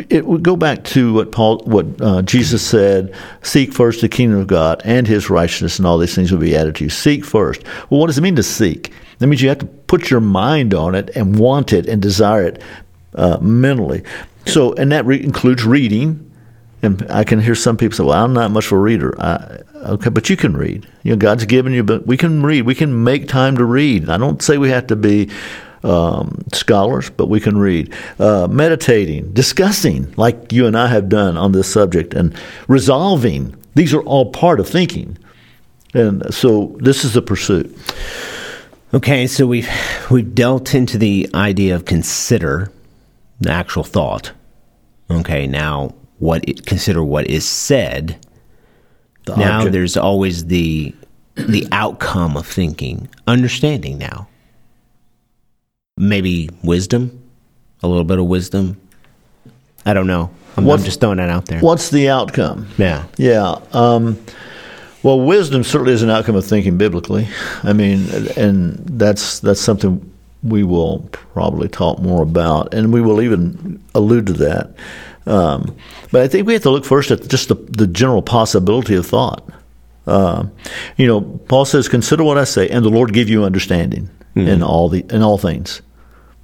it 0.09 0.25
would 0.25 0.43
go 0.43 0.55
back 0.55 0.83
to 0.83 1.13
what 1.13 1.31
Paul, 1.31 1.59
what 1.65 1.85
uh, 2.01 2.21
Jesus 2.21 2.65
said: 2.65 3.13
"Seek 3.41 3.73
first 3.73 4.01
the 4.01 4.09
kingdom 4.09 4.39
of 4.39 4.47
God 4.47 4.81
and 4.85 5.07
His 5.07 5.29
righteousness, 5.29 5.77
and 5.77 5.87
all 5.87 5.97
these 5.97 6.15
things 6.15 6.31
will 6.31 6.39
be 6.39 6.55
added 6.55 6.75
to 6.75 6.83
you." 6.85 6.89
Seek 6.89 7.25
first. 7.25 7.63
Well, 7.89 7.99
what 7.99 8.07
does 8.07 8.17
it 8.17 8.21
mean 8.21 8.35
to 8.35 8.43
seek? 8.43 8.91
That 9.19 9.27
means 9.27 9.41
you 9.41 9.49
have 9.49 9.59
to 9.59 9.69
put 9.93 10.09
your 10.09 10.21
mind 10.21 10.73
on 10.73 10.95
it 10.95 11.11
and 11.15 11.37
want 11.37 11.71
it 11.71 11.87
and 11.87 12.01
desire 12.01 12.47
it 12.47 12.59
uh, 13.13 13.37
mentally. 13.39 14.01
So, 14.47 14.73
and 14.73 14.91
that 14.91 15.05
re- 15.05 15.23
includes 15.23 15.65
reading. 15.65 16.31
And 16.81 17.05
I 17.11 17.23
can 17.23 17.39
hear 17.39 17.53
some 17.53 17.77
people 17.77 17.95
say, 17.95 18.03
"Well, 18.03 18.17
I'm 18.17 18.33
not 18.33 18.49
much 18.49 18.65
of 18.65 18.71
a 18.71 18.77
reader." 18.77 19.13
I, 19.21 19.59
okay, 19.93 20.09
but 20.09 20.31
you 20.31 20.35
can 20.35 20.57
read. 20.57 20.87
You 21.03 21.11
know, 21.11 21.17
God's 21.17 21.45
given 21.45 21.73
you, 21.73 21.83
but 21.83 22.07
we 22.07 22.17
can 22.17 22.41
read. 22.41 22.63
We 22.63 22.73
can 22.73 23.03
make 23.03 23.27
time 23.27 23.55
to 23.57 23.65
read. 23.65 24.09
I 24.09 24.17
don't 24.17 24.41
say 24.41 24.57
we 24.57 24.69
have 24.69 24.87
to 24.87 24.95
be 24.95 25.29
um, 25.83 26.43
scholars, 26.53 27.11
but 27.11 27.27
we 27.27 27.39
can 27.39 27.59
read. 27.59 27.93
Uh, 28.17 28.47
meditating, 28.49 29.31
discussing, 29.33 30.11
like 30.17 30.51
you 30.51 30.65
and 30.65 30.75
I 30.75 30.87
have 30.87 31.07
done 31.07 31.37
on 31.37 31.51
this 31.51 31.71
subject, 31.71 32.15
and 32.15 32.35
resolving. 32.67 33.55
These 33.75 33.93
are 33.93 34.01
all 34.01 34.31
part 34.31 34.59
of 34.59 34.67
thinking. 34.67 35.19
And 35.93 36.33
so, 36.33 36.75
this 36.79 37.05
is 37.05 37.13
the 37.13 37.21
pursuit. 37.21 37.77
Okay, 38.93 39.25
so 39.25 39.47
we've 39.47 39.69
we've 40.11 40.35
dealt 40.35 40.75
into 40.75 40.99
the 40.99 41.27
idea 41.33 41.75
of 41.75 41.85
consider 41.85 42.71
the 43.39 43.51
actual 43.51 43.83
thought. 43.83 44.31
Okay, 45.09 45.47
now 45.47 45.95
what 46.19 46.47
it, 46.47 46.65
consider 46.65 47.03
what 47.03 47.27
is 47.27 47.47
said. 47.47 48.23
The 49.25 49.35
now 49.35 49.59
object. 49.59 49.73
there's 49.73 49.97
always 49.97 50.45
the 50.45 50.93
the 51.35 51.67
outcome 51.71 52.37
of 52.37 52.45
thinking, 52.45 53.09
understanding. 53.25 53.97
Now, 53.97 54.27
maybe 55.97 56.49
wisdom, 56.63 57.23
a 57.81 57.87
little 57.87 58.03
bit 58.03 58.19
of 58.19 58.25
wisdom. 58.25 58.79
I 59.85 59.93
don't 59.93 60.07
know. 60.07 60.29
I'm, 60.55 60.69
I'm 60.69 60.83
just 60.83 60.99
throwing 60.99 61.17
that 61.17 61.29
out 61.29 61.47
there. 61.47 61.59
What's 61.61 61.89
the 61.89 62.09
outcome? 62.09 62.67
Yeah. 62.77 63.05
Yeah. 63.17 63.59
Um, 63.71 64.23
well, 65.03 65.19
wisdom 65.19 65.63
certainly 65.63 65.93
is 65.93 66.01
an 66.01 66.09
outcome 66.09 66.35
of 66.35 66.45
thinking 66.45 66.77
biblically. 66.77 67.27
I 67.63 67.73
mean, 67.73 68.07
and 68.37 68.77
that's 68.85 69.39
that's 69.39 69.59
something 69.59 70.09
we 70.43 70.63
will 70.63 71.07
probably 71.11 71.67
talk 71.67 71.99
more 71.99 72.23
about, 72.23 72.73
and 72.73 72.93
we 72.93 73.01
will 73.01 73.21
even 73.21 73.83
allude 73.93 74.27
to 74.27 74.33
that. 74.33 74.73
Um, 75.25 75.75
but 76.11 76.21
I 76.21 76.27
think 76.27 76.47
we 76.47 76.53
have 76.53 76.63
to 76.63 76.69
look 76.69 76.85
first 76.85 77.11
at 77.11 77.27
just 77.27 77.49
the, 77.49 77.55
the 77.55 77.87
general 77.87 78.21
possibility 78.21 78.95
of 78.95 79.05
thought. 79.05 79.47
Uh, 80.05 80.47
you 80.97 81.07
know, 81.07 81.21
Paul 81.21 81.65
says, 81.65 81.87
"Consider 81.87 82.23
what 82.23 82.37
I 82.37 82.45
say, 82.45 82.69
and 82.69 82.83
the 82.83 82.89
Lord 82.89 83.13
give 83.13 83.29
you 83.29 83.43
understanding 83.43 84.09
mm-hmm. 84.35 84.47
in 84.47 84.63
all 84.63 84.89
the 84.89 85.05
in 85.09 85.21
all 85.21 85.37
things." 85.37 85.81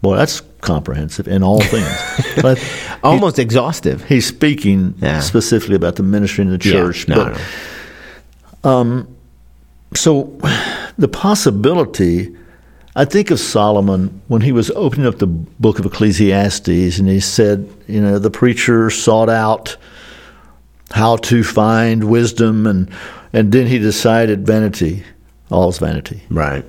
Boy, 0.02 0.16
that's 0.16 0.42
comprehensive 0.62 1.28
in 1.28 1.44
all 1.44 1.62
things. 1.62 1.88
but 2.42 2.58
Almost 3.04 3.36
he, 3.36 3.42
exhaustive. 3.42 4.06
He's 4.06 4.26
speaking 4.26 4.96
yeah. 5.00 5.20
specifically 5.20 5.76
about 5.76 5.98
the 5.98 6.04
ministry 6.04 6.46
in 6.46 6.52
the 6.52 6.58
church. 6.58 7.08
Yeah, 7.08 7.16
no, 7.16 7.24
but, 7.26 7.34
no. 7.34 7.44
Um, 8.64 9.16
so 9.96 10.24
the 10.98 11.08
possibility 11.08 12.36
I 12.96 13.06
think 13.06 13.32
of 13.32 13.40
Solomon 13.40 14.22
when 14.28 14.42
he 14.42 14.52
was 14.52 14.72
opening 14.72 15.06
up 15.06 15.20
the 15.20 15.28
book 15.28 15.80
of 15.80 15.86
Ecclesiastes 15.86 17.00
and 17.00 17.08
he 17.08 17.20
said, 17.20 17.70
you 17.88 18.02
know, 18.02 18.20
the 18.20 18.32
preacher 18.32 18.90
sought 18.90 19.30
out 19.30 19.78
how 20.92 21.18
to 21.18 21.44
find 21.44 22.06
wisdom 22.06 22.66
and 22.68 22.92
and 23.32 23.52
then 23.52 23.68
he 23.68 23.78
decided 23.78 24.46
vanity, 24.46 25.04
all's 25.52 25.78
vanity. 25.78 26.24
Right. 26.30 26.66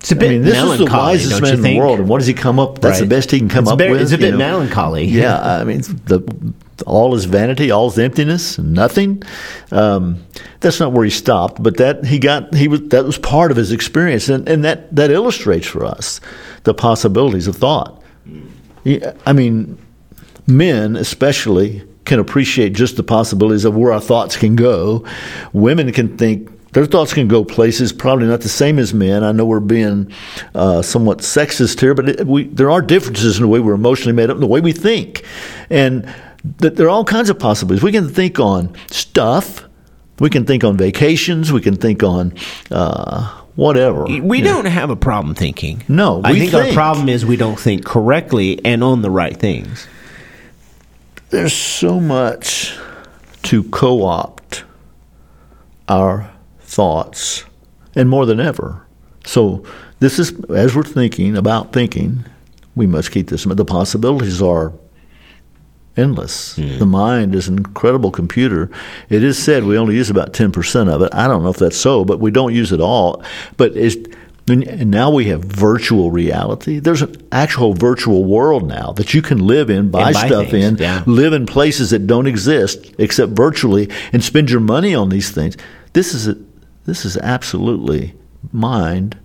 It's 0.00 0.12
a 0.12 0.16
bit 0.16 0.28
I 0.28 0.32
mean, 0.32 0.42
this 0.42 0.56
is 0.56 0.78
the 0.78 0.86
wisest 0.86 1.42
man 1.42 1.54
in 1.54 1.62
the 1.62 1.78
world, 1.78 2.00
and 2.00 2.08
what 2.08 2.18
does 2.18 2.26
he 2.26 2.32
come 2.32 2.58
up? 2.58 2.80
That's 2.80 3.00
right. 3.00 3.08
the 3.08 3.14
best 3.14 3.30
he 3.30 3.38
can 3.38 3.50
come 3.50 3.64
it's 3.64 3.72
up 3.72 3.78
with. 3.78 4.00
It's 4.00 4.12
a 4.12 4.18
bit 4.18 4.32
know? 4.32 4.38
melancholy. 4.38 5.04
Yeah, 5.04 5.38
I 5.38 5.64
mean, 5.64 5.82
the 5.82 6.54
all 6.86 7.14
is 7.14 7.26
vanity, 7.26 7.70
all 7.70 7.88
is 7.88 7.98
emptiness, 7.98 8.58
nothing. 8.58 9.22
Um, 9.70 10.24
that's 10.60 10.80
not 10.80 10.92
where 10.92 11.04
he 11.04 11.10
stopped, 11.10 11.62
but 11.62 11.76
that 11.76 12.06
he 12.06 12.18
got 12.18 12.54
he 12.54 12.66
was 12.66 12.80
that 12.88 13.04
was 13.04 13.18
part 13.18 13.50
of 13.50 13.58
his 13.58 13.72
experience, 13.72 14.30
and, 14.30 14.48
and 14.48 14.64
that 14.64 14.94
that 14.96 15.10
illustrates 15.10 15.66
for 15.66 15.84
us 15.84 16.18
the 16.64 16.72
possibilities 16.72 17.46
of 17.46 17.56
thought. 17.56 18.02
I 19.26 19.32
mean, 19.34 19.76
men 20.46 20.96
especially 20.96 21.82
can 22.06 22.18
appreciate 22.18 22.72
just 22.72 22.96
the 22.96 23.02
possibilities 23.02 23.66
of 23.66 23.76
where 23.76 23.92
our 23.92 24.00
thoughts 24.00 24.36
can 24.38 24.56
go. 24.56 25.04
Women 25.52 25.92
can 25.92 26.16
think 26.16 26.50
their 26.72 26.86
thoughts 26.86 27.12
can 27.12 27.28
go 27.28 27.44
places 27.44 27.92
probably 27.92 28.26
not 28.26 28.40
the 28.40 28.48
same 28.48 28.78
as 28.78 28.94
men. 28.94 29.24
I 29.24 29.32
know 29.32 29.44
we're 29.44 29.60
being 29.60 30.12
uh, 30.54 30.82
somewhat 30.82 31.18
sexist 31.18 31.80
here, 31.80 31.94
but 31.94 32.08
it, 32.08 32.26
we, 32.26 32.44
there 32.44 32.70
are 32.70 32.80
differences 32.80 33.36
in 33.36 33.42
the 33.42 33.48
way 33.48 33.60
we're 33.60 33.74
emotionally 33.74 34.12
made 34.12 34.30
up, 34.30 34.34
and 34.34 34.42
the 34.42 34.46
way 34.46 34.60
we 34.60 34.72
think, 34.72 35.24
and 35.68 36.12
that 36.58 36.76
there 36.76 36.86
are 36.86 36.90
all 36.90 37.04
kinds 37.04 37.28
of 37.30 37.38
possibilities. 37.38 37.82
We 37.82 37.92
can 37.92 38.08
think 38.08 38.38
on 38.38 38.74
stuff. 38.90 39.66
We 40.18 40.30
can 40.30 40.44
think 40.44 40.64
on 40.64 40.76
vacations. 40.76 41.52
We 41.52 41.60
can 41.60 41.76
think 41.76 42.02
on 42.02 42.34
uh, 42.70 43.40
whatever. 43.56 44.04
We 44.04 44.40
don't 44.40 44.64
know. 44.64 44.70
have 44.70 44.90
a 44.90 44.96
problem 44.96 45.34
thinking. 45.34 45.82
No, 45.88 46.20
I 46.24 46.32
think, 46.32 46.52
think, 46.52 46.66
our 46.66 46.72
problem 46.72 47.08
is 47.08 47.24
we 47.26 47.36
don't 47.36 47.58
think 47.58 47.84
correctly 47.84 48.64
and 48.64 48.84
on 48.84 49.02
the 49.02 49.10
right 49.10 49.36
things. 49.36 49.86
There's 51.30 51.52
so 51.52 52.00
much 52.00 52.76
to 53.44 53.62
co-opt 53.64 54.64
our 55.88 56.30
thoughts, 56.70 57.44
and 57.96 58.08
more 58.08 58.24
than 58.24 58.40
ever. 58.40 58.86
So 59.24 59.64
this 59.98 60.18
is 60.18 60.32
as 60.50 60.74
we're 60.74 60.84
thinking 60.84 61.36
about 61.36 61.72
thinking, 61.72 62.24
we 62.74 62.86
must 62.86 63.10
keep 63.10 63.28
this. 63.28 63.44
The 63.44 63.64
possibilities 63.64 64.40
are 64.40 64.72
endless. 65.96 66.56
Mm. 66.56 66.78
The 66.78 66.86
mind 66.86 67.34
is 67.34 67.48
an 67.48 67.58
incredible 67.58 68.10
computer. 68.12 68.70
It 69.08 69.24
is 69.24 69.42
said 69.42 69.64
we 69.64 69.76
only 69.76 69.96
use 69.96 70.08
about 70.08 70.32
10% 70.32 70.88
of 70.88 71.02
it. 71.02 71.12
I 71.12 71.26
don't 71.26 71.42
know 71.42 71.50
if 71.50 71.56
that's 71.56 71.76
so, 71.76 72.04
but 72.04 72.20
we 72.20 72.30
don't 72.30 72.54
use 72.54 72.72
it 72.72 72.80
all. 72.80 73.22
But 73.56 73.76
and 73.76 74.90
now 74.90 75.10
we 75.10 75.26
have 75.26 75.44
virtual 75.44 76.10
reality. 76.10 76.78
There's 76.78 77.02
an 77.02 77.14
actual 77.30 77.74
virtual 77.74 78.24
world 78.24 78.66
now 78.66 78.92
that 78.92 79.14
you 79.14 79.22
can 79.22 79.46
live 79.46 79.70
in, 79.70 79.90
buy, 79.90 80.12
buy 80.12 80.26
stuff 80.26 80.50
things, 80.50 80.64
in, 80.64 80.76
yeah. 80.78 81.04
live 81.06 81.32
in 81.32 81.46
places 81.46 81.90
that 81.90 82.06
don't 82.06 82.26
exist 82.26 82.92
except 82.98 83.32
virtually, 83.32 83.88
and 84.12 84.24
spend 84.24 84.50
your 84.50 84.60
money 84.60 84.94
on 84.94 85.08
these 85.08 85.30
things. 85.30 85.56
This 85.92 86.14
is 86.14 86.28
a, 86.28 86.36
this 86.90 87.04
is 87.04 87.16
absolutely 87.18 88.14
mind 88.52 89.16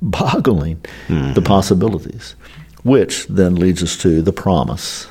boggling 0.00 0.78
mm-hmm. 1.08 1.34
the 1.34 1.42
possibilities, 1.42 2.34
which 2.82 3.26
then 3.26 3.54
leads 3.54 3.82
us 3.82 3.96
to 3.98 4.22
the 4.22 4.32
promise 4.32 5.06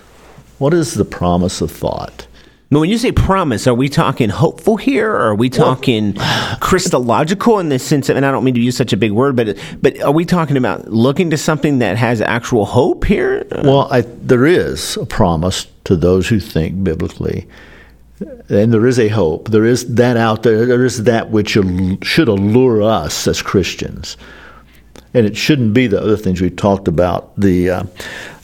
what 0.62 0.76
is 0.76 0.94
the 0.94 1.06
promise 1.06 1.60
of 1.60 1.72
thought? 1.72 2.28
Now, 2.70 2.82
when 2.82 2.90
you 2.92 3.00
say 3.00 3.12
promise, 3.12 3.66
are 3.66 3.74
we 3.74 3.90
talking 3.90 4.30
hopeful 4.30 4.78
here, 4.78 5.10
or 5.10 5.30
are 5.30 5.36
we 5.36 5.50
talking 5.50 6.14
well, 6.14 6.58
Christological 6.62 7.58
in 7.58 7.70
the 7.70 7.80
sense 7.80 8.10
of? 8.10 8.16
And 8.16 8.24
I 8.28 8.32
don't 8.32 8.44
mean 8.44 8.54
to 8.54 8.62
use 8.62 8.78
such 8.78 8.94
a 8.94 8.98
big 8.98 9.12
word, 9.12 9.36
but 9.36 9.58
but 9.82 10.00
are 10.04 10.12
we 10.12 10.24
talking 10.24 10.58
about 10.58 10.88
looking 10.88 11.32
to 11.32 11.38
something 11.38 11.80
that 11.80 11.98
has 11.98 12.22
actual 12.22 12.66
hope 12.66 13.06
here? 13.06 13.44
Well, 13.64 13.92
I, 13.92 14.02
there 14.02 14.46
is 14.46 14.98
a 14.98 15.06
promise 15.08 15.66
to 15.86 15.96
those 15.96 16.28
who 16.28 16.40
think 16.40 16.84
biblically, 16.84 17.48
and 18.50 18.74
there 18.74 18.86
is 18.86 19.00
a 19.00 19.08
hope. 19.08 19.50
There 19.50 19.66
is 19.66 19.96
that 19.96 20.18
out 20.18 20.44
there. 20.44 20.66
There 20.66 20.86
is 20.86 21.04
that 21.04 21.32
which 21.32 21.58
should 22.04 22.28
allure 22.28 22.84
us 22.84 23.28
as 23.28 23.42
Christians, 23.42 24.18
and 25.14 25.26
it 25.26 25.36
shouldn't 25.36 25.74
be 25.74 25.88
the 25.88 26.02
other 26.02 26.18
things 26.18 26.42
we 26.42 26.50
talked 26.50 26.88
about. 26.88 27.36
The 27.40 27.70
uh, 27.70 27.84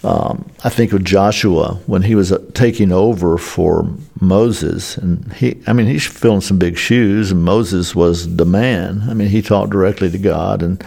um, 0.03 0.49
I 0.63 0.69
think 0.69 0.93
of 0.93 1.03
Joshua 1.03 1.75
when 1.85 2.01
he 2.01 2.15
was 2.15 2.31
uh, 2.31 2.43
taking 2.53 2.91
over 2.91 3.37
for 3.37 3.89
Moses, 4.21 4.97
and 4.97 5.31
he, 5.33 5.61
I 5.67 5.73
mean, 5.73 5.87
he's 5.87 6.05
filling 6.05 6.41
some 6.41 6.57
big 6.57 6.77
shoes, 6.77 7.31
and 7.31 7.43
Moses 7.43 7.95
was 7.95 8.35
the 8.37 8.45
man. 8.45 9.03
I 9.09 9.13
mean, 9.13 9.27
he 9.27 9.41
talked 9.41 9.71
directly 9.71 10.09
to 10.11 10.17
God, 10.17 10.63
and 10.63 10.83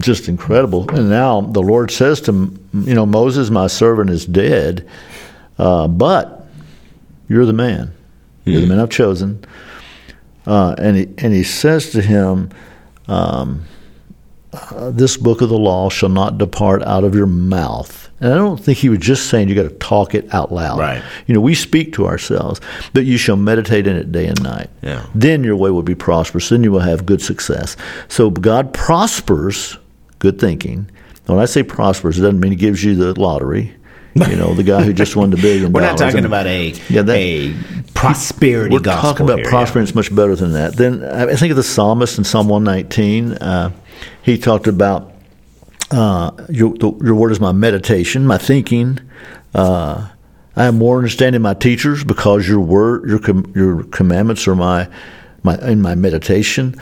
just 0.00 0.28
incredible. 0.28 0.88
And 0.90 1.08
now 1.08 1.40
the 1.40 1.62
Lord 1.62 1.90
says 1.90 2.20
to 2.22 2.32
you 2.74 2.94
know, 2.94 3.06
Moses, 3.06 3.50
my 3.50 3.66
servant, 3.66 4.10
is 4.10 4.26
dead, 4.26 4.86
uh, 5.58 5.88
but 5.88 6.35
you're 7.28 7.46
the 7.46 7.52
man. 7.52 7.92
You're 8.44 8.60
the 8.60 8.66
hmm. 8.66 8.72
man 8.72 8.80
I've 8.80 8.90
chosen. 8.90 9.44
Uh, 10.46 10.74
and 10.78 10.96
he 10.96 11.04
and 11.18 11.32
he 11.32 11.42
says 11.42 11.90
to 11.90 12.02
him. 12.02 12.50
Um, 13.08 13.64
uh, 14.52 14.90
this 14.90 15.16
book 15.16 15.40
of 15.42 15.48
the 15.48 15.58
law 15.58 15.90
shall 15.90 16.08
not 16.08 16.38
depart 16.38 16.82
out 16.84 17.04
of 17.04 17.14
your 17.14 17.26
mouth. 17.26 18.10
And 18.20 18.32
I 18.32 18.36
don't 18.36 18.56
think 18.56 18.78
he 18.78 18.88
was 18.88 19.00
just 19.00 19.28
saying 19.28 19.48
you 19.48 19.54
got 19.54 19.64
to 19.64 19.76
talk 19.76 20.14
it 20.14 20.32
out 20.32 20.50
loud. 20.50 20.78
Right. 20.78 21.02
You 21.26 21.34
know, 21.34 21.40
we 21.40 21.54
speak 21.54 21.92
to 21.94 22.06
ourselves, 22.06 22.60
but 22.94 23.04
you 23.04 23.18
shall 23.18 23.36
meditate 23.36 23.86
in 23.86 23.96
it 23.96 24.10
day 24.10 24.26
and 24.26 24.42
night. 24.42 24.70
Yeah. 24.82 25.04
Then 25.14 25.44
your 25.44 25.56
way 25.56 25.70
will 25.70 25.82
be 25.82 25.94
prosperous. 25.94 26.48
Then 26.48 26.64
you 26.64 26.72
will 26.72 26.80
have 26.80 27.04
good 27.04 27.20
success. 27.20 27.76
So 28.08 28.30
God 28.30 28.72
prospers 28.72 29.76
good 30.18 30.40
thinking. 30.40 30.90
When 31.26 31.38
I 31.38 31.44
say 31.44 31.62
prospers, 31.62 32.18
it 32.18 32.22
doesn't 32.22 32.40
mean 32.40 32.52
he 32.52 32.56
gives 32.56 32.82
you 32.82 32.94
the 32.94 33.18
lottery. 33.20 33.75
You 34.16 34.36
know, 34.36 34.54
the 34.54 34.62
guy 34.62 34.82
who 34.82 34.92
just 34.92 35.16
won 35.16 35.30
the 35.30 35.36
billion 35.36 35.72
we're 35.72 35.80
not 35.80 35.98
talking 35.98 36.24
about 36.24 36.46
a 36.46 36.74
yeah, 36.88 37.02
that, 37.02 37.16
a 37.16 37.54
prosperity 37.94 38.74
we're 38.74 38.80
talking 38.80 39.24
about 39.24 39.40
here, 39.40 39.48
prosperity. 39.48 39.92
Yeah. 39.92 39.96
much 39.96 40.14
better 40.14 40.36
than 40.36 40.52
that. 40.52 40.76
Then 40.76 41.04
I 41.04 41.34
think 41.36 41.50
of 41.50 41.56
the 41.56 41.62
psalmist 41.62 42.18
in 42.18 42.24
Psalm 42.24 42.48
119. 42.48 43.32
Uh, 43.32 43.72
he 44.22 44.38
talked 44.38 44.66
about 44.66 45.12
uh, 45.90 46.30
your, 46.48 46.74
the, 46.74 46.92
your 47.02 47.14
word 47.14 47.32
is 47.32 47.40
my 47.40 47.52
meditation, 47.52 48.26
my 48.26 48.38
thinking. 48.38 49.00
Uh, 49.54 50.08
I 50.56 50.66
am 50.66 50.78
more 50.78 50.96
understanding 50.96 51.42
my 51.42 51.54
teachers 51.54 52.02
because 52.02 52.48
your 52.48 52.60
word, 52.60 53.08
your 53.08 53.18
com- 53.18 53.52
your 53.54 53.84
commandments 53.84 54.48
are 54.48 54.56
my 54.56 54.88
my 55.42 55.56
in 55.58 55.82
my 55.82 55.94
meditation. 55.94 56.74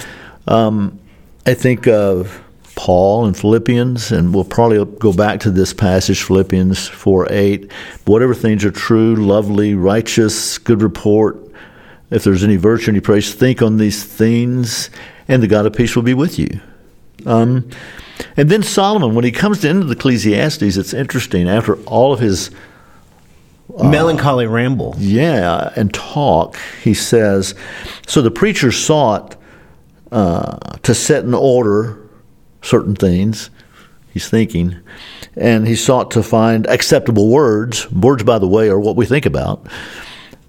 Um, 0.46 1.00
I 1.46 1.54
think 1.54 1.86
of 1.88 2.43
Paul 2.76 3.26
in 3.26 3.34
Philippians, 3.34 4.10
and 4.10 4.34
we'll 4.34 4.44
probably 4.44 4.84
go 4.98 5.12
back 5.12 5.40
to 5.40 5.50
this 5.50 5.72
passage, 5.72 6.22
Philippians 6.22 6.88
four 6.88 7.26
eight. 7.30 7.72
Whatever 8.04 8.34
things 8.34 8.64
are 8.64 8.70
true, 8.70 9.14
lovely, 9.14 9.74
righteous, 9.74 10.58
good 10.58 10.82
report. 10.82 11.38
If 12.10 12.24
there's 12.24 12.44
any 12.44 12.56
virtue, 12.56 12.90
any 12.90 13.00
praise, 13.00 13.34
think 13.34 13.62
on 13.62 13.78
these 13.78 14.04
things, 14.04 14.90
and 15.28 15.42
the 15.42 15.46
God 15.46 15.66
of 15.66 15.72
peace 15.72 15.96
will 15.96 16.02
be 16.02 16.14
with 16.14 16.38
you. 16.38 16.60
Um, 17.26 17.70
and 18.36 18.50
then 18.50 18.62
Solomon, 18.62 19.14
when 19.14 19.24
he 19.24 19.32
comes 19.32 19.60
to 19.60 19.68
end 19.68 19.82
of 19.82 19.90
Ecclesiastes, 19.90 20.76
it's 20.76 20.92
interesting. 20.92 21.48
After 21.48 21.76
all 21.84 22.12
of 22.12 22.20
his 22.20 22.50
uh, 23.76 23.88
melancholy 23.88 24.46
ramble, 24.46 24.94
yeah, 24.98 25.72
and 25.76 25.92
talk, 25.94 26.56
he 26.82 26.92
says, 26.92 27.54
"So 28.06 28.20
the 28.20 28.30
preacher 28.30 28.70
sought 28.70 29.36
uh, 30.12 30.56
to 30.82 30.94
set 30.94 31.24
in 31.24 31.34
order 31.34 32.00
certain 32.64 32.94
things." 32.94 33.50
He's 34.12 34.28
thinking, 34.28 34.76
and 35.36 35.66
he 35.66 35.74
sought 35.74 36.12
to 36.12 36.22
find 36.22 36.66
acceptable 36.68 37.28
words. 37.28 37.90
Words, 37.90 38.22
by 38.22 38.38
the 38.38 38.46
way, 38.46 38.68
are 38.68 38.78
what 38.78 38.96
we 38.96 39.06
think 39.06 39.26
about. 39.26 39.66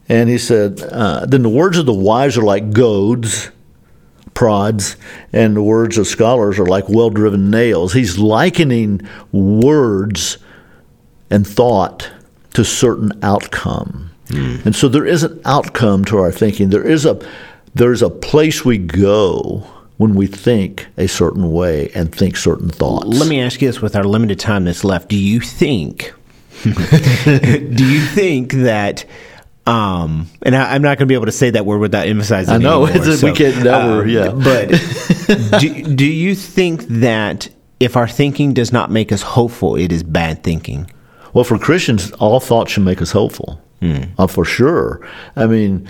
And 0.08 0.30
he 0.30 0.38
said, 0.38 0.82
uh, 0.92 1.26
"Then 1.26 1.42
the 1.42 1.50
words 1.50 1.78
of 1.78 1.86
the 1.86 1.94
wise 1.94 2.38
are 2.38 2.44
like 2.44 2.72
goads." 2.72 3.50
prods, 4.36 4.98
and 5.34 5.56
the 5.56 5.64
words 5.64 5.98
of 5.98 6.06
scholars 6.06 6.60
are 6.60 6.66
like 6.66 6.88
well 6.88 7.10
driven 7.10 7.50
nails. 7.50 7.94
He's 7.94 8.20
likening 8.20 9.02
words 9.32 10.38
and 11.32 11.48
thought 11.48 12.12
to 12.54 12.64
certain 12.64 13.12
outcome. 13.24 14.12
Mm. 14.28 14.66
And 14.66 14.76
so 14.76 14.88
there 14.88 15.06
is 15.06 15.24
an 15.24 15.42
outcome 15.46 16.06
to 16.06 16.18
our 16.20 16.32
thinking. 16.32 16.70
There 16.70 16.86
is 16.86 17.06
a 17.06 17.20
there's 17.74 18.02
a 18.02 18.10
place 18.10 18.64
we 18.64 18.78
go 18.78 19.66
when 19.98 20.16
we 20.16 20.28
think 20.28 20.88
a 20.98 21.08
certain 21.08 21.52
way 21.52 21.90
and 21.96 22.14
think 22.14 22.38
certain 22.38 22.70
thoughts. 22.70 23.08
Let 23.08 23.30
me 23.30 23.42
ask 23.42 23.62
you 23.62 23.70
this 23.70 23.82
with 23.82 23.96
our 23.96 24.04
limited 24.04 24.40
time 24.40 24.66
that's 24.66 24.84
left. 24.84 25.10
Do 25.10 25.18
you 25.18 25.40
think, 25.40 26.14
do 26.64 26.72
you 26.74 28.02
think 28.02 28.54
that, 28.54 29.06
um, 29.66 30.28
and 30.42 30.56
I, 30.56 30.76
am 30.76 30.82
not 30.82 30.98
going 30.98 31.08
to 31.08 31.12
be 31.12 31.14
able 31.16 31.28
to 31.28 31.32
say 31.32 31.50
that 31.52 31.66
word 31.66 31.80
without 31.80 32.08
emphasizing 32.08 32.54
I 32.54 32.58
know, 32.58 32.86
anymore, 32.86 33.08
it's 33.08 33.24
a- 33.24 33.26
we 33.26 33.32
can't 33.32 33.64
never, 33.64 34.02
um, 34.02 34.10
yeah. 34.10 34.32
But 34.32 35.60
do, 35.60 35.96
do 35.96 36.06
you 36.06 36.36
think 36.36 36.86
that 36.88 37.48
if 37.80 37.96
our 37.96 38.08
thinking 38.08 38.54
does 38.54 38.72
not 38.72 38.92
make 38.92 39.12
us 39.12 39.22
hopeful, 39.22 39.76
it 39.76 39.92
is 39.92 40.04
bad 40.04 40.44
thinking? 40.44 40.92
Well, 41.34 41.44
for 41.44 41.58
Christians, 41.58 42.12
all 42.14 42.40
thoughts 42.40 42.72
should 42.74 42.84
make 42.84 43.02
us 43.02 43.12
hopeful, 43.12 43.62
uh, 44.18 44.26
for 44.28 44.46
sure. 44.46 45.06
I 45.36 45.46
mean, 45.46 45.88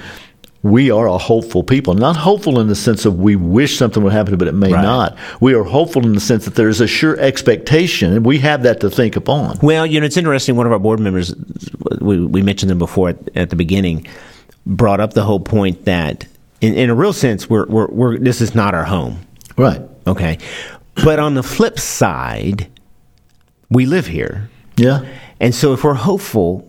we 0.65 0.89
are 0.89 1.06
a 1.08 1.17
hopeful 1.19 1.62
people. 1.63 1.93
Not 1.93 2.15
hopeful 2.15 2.60
in 2.60 2.67
the 2.67 2.75
sense 2.75 3.06
of 3.06 3.19
we 3.19 3.36
wish 3.36 3.78
something 3.78 4.01
would 4.01 4.13
happen, 4.13 4.36
but 4.36 4.47
it 4.47 4.56
may 4.56 4.73
Right. 4.73 4.82
not. 4.82 5.15
We 5.39 5.54
are 5.54 5.63
hopeful 5.63 6.04
in 6.04 6.13
the 6.13 6.19
sense 6.19 6.45
that 6.45 6.56
there 6.56 6.69
is 6.69 6.82
a 6.82 6.88
sure 6.88 7.15
expectation, 7.19 8.12
and 8.12 8.25
we 8.25 8.39
have 8.39 8.63
that 8.63 8.80
to 8.80 8.89
think 8.89 9.15
upon. 9.15 9.60
Well, 9.62 9.86
you 9.86 9.99
know, 9.99 10.08
it's 10.08 10.17
interesting. 10.17 10.56
One 10.56 10.65
of 10.65 10.71
our 10.71 10.80
board 10.80 10.99
members, 10.99 11.36
we, 12.01 12.25
we 12.25 12.41
mentioned 12.41 12.71
them 12.71 12.80
before 12.80 13.10
at, 13.10 13.17
at 13.36 13.51
the 13.51 13.56
beginning, 13.56 14.08
brought 14.65 14.99
up 14.99 15.13
the 15.13 15.21
whole 15.21 15.39
point 15.39 15.86
that, 15.86 16.25
in, 16.62 16.73
in 16.73 16.89
a 16.89 16.95
real 16.95 17.13
sense, 17.13 17.47
we're, 17.47 17.67
we're, 17.67 17.88
we're 17.91 18.17
this 18.17 18.41
is 18.41 18.56
not 18.56 18.73
our 18.73 18.86
home. 18.86 19.19
Right. 19.58 19.82
Okay, 20.08 20.39
but 21.04 21.19
on 21.19 21.36
the 21.36 21.43
flip 21.43 21.78
side, 21.80 22.65
we 23.69 23.86
live 23.86 24.08
here, 24.08 24.49
Yeah. 24.78 25.06
and 25.39 25.54
so 25.54 25.73
if 25.73 25.84
we're 25.84 25.93
hopeful, 25.93 26.64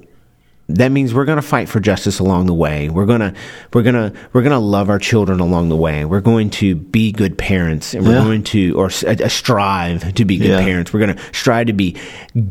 that 0.68 0.90
means 0.90 1.14
we're 1.14 1.24
going 1.24 1.36
to 1.36 1.42
fight 1.42 1.68
for 1.68 1.78
justice 1.78 2.18
along 2.18 2.46
the 2.46 2.54
way. 2.54 2.88
We're 2.88 3.06
going 3.06 3.20
to 3.20 3.32
we're 3.72 3.84
going 3.84 3.94
to 3.94 4.12
we're 4.32 4.42
going 4.42 4.50
to 4.52 4.58
love 4.58 4.90
our 4.90 4.98
children 4.98 5.38
along 5.38 5.68
the 5.68 5.76
way. 5.76 6.04
We're 6.04 6.20
going 6.20 6.50
to 6.50 6.74
be 6.74 7.12
good 7.12 7.38
parents 7.38 7.94
and 7.94 8.04
we're 8.04 8.14
Yeah. 8.14 8.24
going 8.24 8.42
to 8.44 8.76
or 8.76 8.86
uh, 8.86 9.28
strive 9.28 10.12
to 10.14 10.24
be 10.24 10.38
good 10.38 10.48
Yeah. 10.48 10.60
parents. 10.64 10.92
We're 10.92 10.98
going 11.06 11.16
to 11.16 11.22
strive 11.32 11.68
to 11.68 11.72
be 11.72 11.96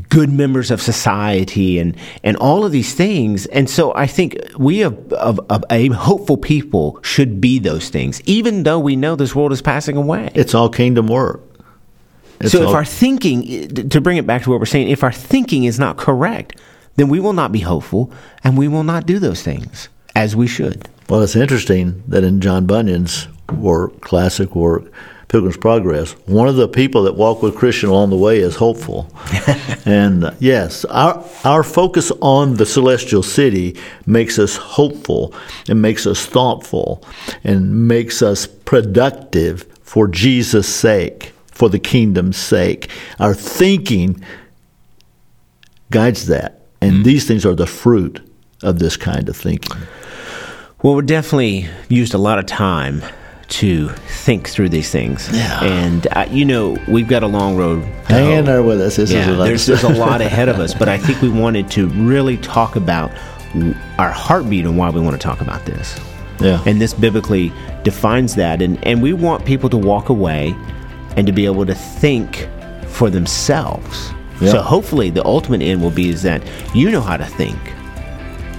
good 0.07 0.31
members 0.31 0.71
of 0.71 0.81
society 0.81 1.77
and 1.77 1.97
and 2.23 2.37
all 2.37 2.63
of 2.63 2.71
these 2.71 2.93
things. 2.93 3.47
And 3.47 3.69
so 3.69 3.93
I 3.95 4.07
think 4.07 4.37
we 4.57 4.81
of, 4.81 5.11
of, 5.11 5.39
of 5.49 5.65
a 5.69 5.89
hopeful 5.89 6.37
people 6.37 6.99
should 7.01 7.41
be 7.41 7.59
those 7.59 7.89
things 7.89 8.21
even 8.25 8.63
though 8.63 8.79
we 8.79 8.95
know 8.95 9.17
this 9.17 9.35
world 9.35 9.51
is 9.51 9.61
passing 9.61 9.97
away. 9.97 10.29
It's 10.33 10.55
all 10.55 10.69
kingdom 10.69 11.07
work. 11.07 11.41
It's 12.39 12.53
So 12.53 12.61
if 12.61 12.67
all- 12.69 12.75
our 12.75 12.85
thinking, 12.85 13.67
to 13.89 13.99
bring 13.99 14.17
it 14.17 14.25
back 14.25 14.43
to 14.43 14.49
what 14.49 14.59
we're 14.59 14.65
saying, 14.65 14.89
if 14.89 15.03
our 15.03 15.11
thinking 15.11 15.65
is 15.65 15.79
not 15.79 15.97
correct, 15.97 16.59
then 16.95 17.09
we 17.09 17.19
will 17.19 17.33
not 17.33 17.51
be 17.51 17.59
hopeful 17.59 18.11
and 18.43 18.57
we 18.57 18.67
will 18.67 18.83
not 18.83 19.05
do 19.05 19.19
those 19.19 19.41
things 19.41 19.89
as 20.15 20.35
we 20.35 20.47
should. 20.47 20.87
Well, 21.09 21.21
it's 21.21 21.35
interesting 21.35 22.03
that 22.07 22.23
in 22.23 22.41
John 22.41 22.65
Bunyan's 22.65 23.27
work, 23.51 24.01
classic 24.01 24.55
work, 24.55 24.91
Pilgrim's 25.27 25.57
Progress, 25.57 26.13
one 26.27 26.47
of 26.47 26.55
the 26.55 26.67
people 26.67 27.03
that 27.03 27.15
walk 27.15 27.41
with 27.41 27.55
Christian 27.55 27.89
along 27.89 28.09
the 28.09 28.15
way 28.15 28.39
is 28.39 28.55
hopeful. 28.55 29.11
and 29.85 30.25
uh, 30.25 30.31
yes, 30.39 30.85
our 30.85 31.23
our 31.43 31.63
focus 31.63 32.11
on 32.21 32.55
the 32.55 32.65
celestial 32.65 33.23
city 33.23 33.75
makes 34.05 34.39
us 34.39 34.55
hopeful 34.55 35.33
and 35.67 35.81
makes 35.81 36.05
us 36.07 36.25
thoughtful 36.25 37.03
and 37.43 37.87
makes 37.87 38.21
us 38.21 38.47
productive 38.47 39.63
for 39.81 40.07
Jesus' 40.07 40.73
sake, 40.73 41.33
for 41.47 41.69
the 41.69 41.79
kingdom's 41.79 42.37
sake. 42.37 42.89
Our 43.19 43.33
thinking 43.33 44.23
guides 45.91 46.27
that. 46.27 46.54
And 46.85 47.05
these 47.05 47.27
things 47.27 47.45
are 47.45 47.55
the 47.55 47.67
fruit 47.67 48.21
of 48.63 48.79
this 48.79 48.97
kind 48.97 49.27
of 49.29 49.35
thinking. 49.35 49.77
Well, 50.81 50.95
we 50.95 51.03
definitely 51.03 51.67
used 51.89 52.13
a 52.13 52.17
lot 52.17 52.39
of 52.39 52.45
time 52.45 53.01
to 53.47 53.89
think 53.89 54.49
through 54.49 54.69
these 54.69 54.89
things. 54.89 55.29
Yeah. 55.31 55.63
And, 55.63 56.07
uh, 56.11 56.25
you 56.29 56.45
know, 56.45 56.77
we've 56.87 57.07
got 57.07 57.23
a 57.23 57.27
long 57.27 57.55
road. 57.55 57.83
Hang 58.07 58.31
in 58.31 58.45
there 58.45 58.63
with 58.63 58.81
us. 58.81 58.95
This 58.95 59.11
yeah, 59.11 59.31
there's, 59.31 59.65
there's 59.65 59.83
a 59.83 59.89
lot 59.89 60.21
ahead 60.21 60.49
of 60.49 60.59
us, 60.59 60.73
but 60.73 60.89
I 60.89 60.97
think 60.97 61.21
we 61.21 61.29
wanted 61.29 61.69
to 61.71 61.87
really 61.89 62.37
talk 62.37 62.75
about 62.75 63.11
our 63.97 64.09
heartbeat 64.09 64.65
and 64.65 64.77
why 64.77 64.89
we 64.89 64.99
want 64.99 65.13
to 65.13 65.19
talk 65.19 65.41
about 65.41 65.65
this. 65.65 65.99
Yeah. 66.39 66.61
And 66.65 66.81
this 66.81 66.93
biblically 66.93 67.53
defines 67.83 68.35
that. 68.35 68.61
And, 68.61 68.83
and 68.85 69.01
we 69.01 69.13
want 69.13 69.45
people 69.45 69.69
to 69.69 69.77
walk 69.77 70.09
away 70.09 70.55
and 71.15 71.25
to 71.27 71.31
be 71.31 71.45
able 71.45 71.65
to 71.65 71.75
think 71.75 72.49
for 72.87 73.09
themselves. 73.09 74.11
Yeah. 74.41 74.51
So 74.51 74.61
hopefully 74.61 75.09
the 75.09 75.25
ultimate 75.25 75.61
end 75.61 75.81
will 75.81 75.91
be 75.91 76.09
is 76.09 76.21
that 76.23 76.41
you 76.73 76.91
know 76.91 77.01
how 77.01 77.17
to 77.17 77.25
think 77.25 77.57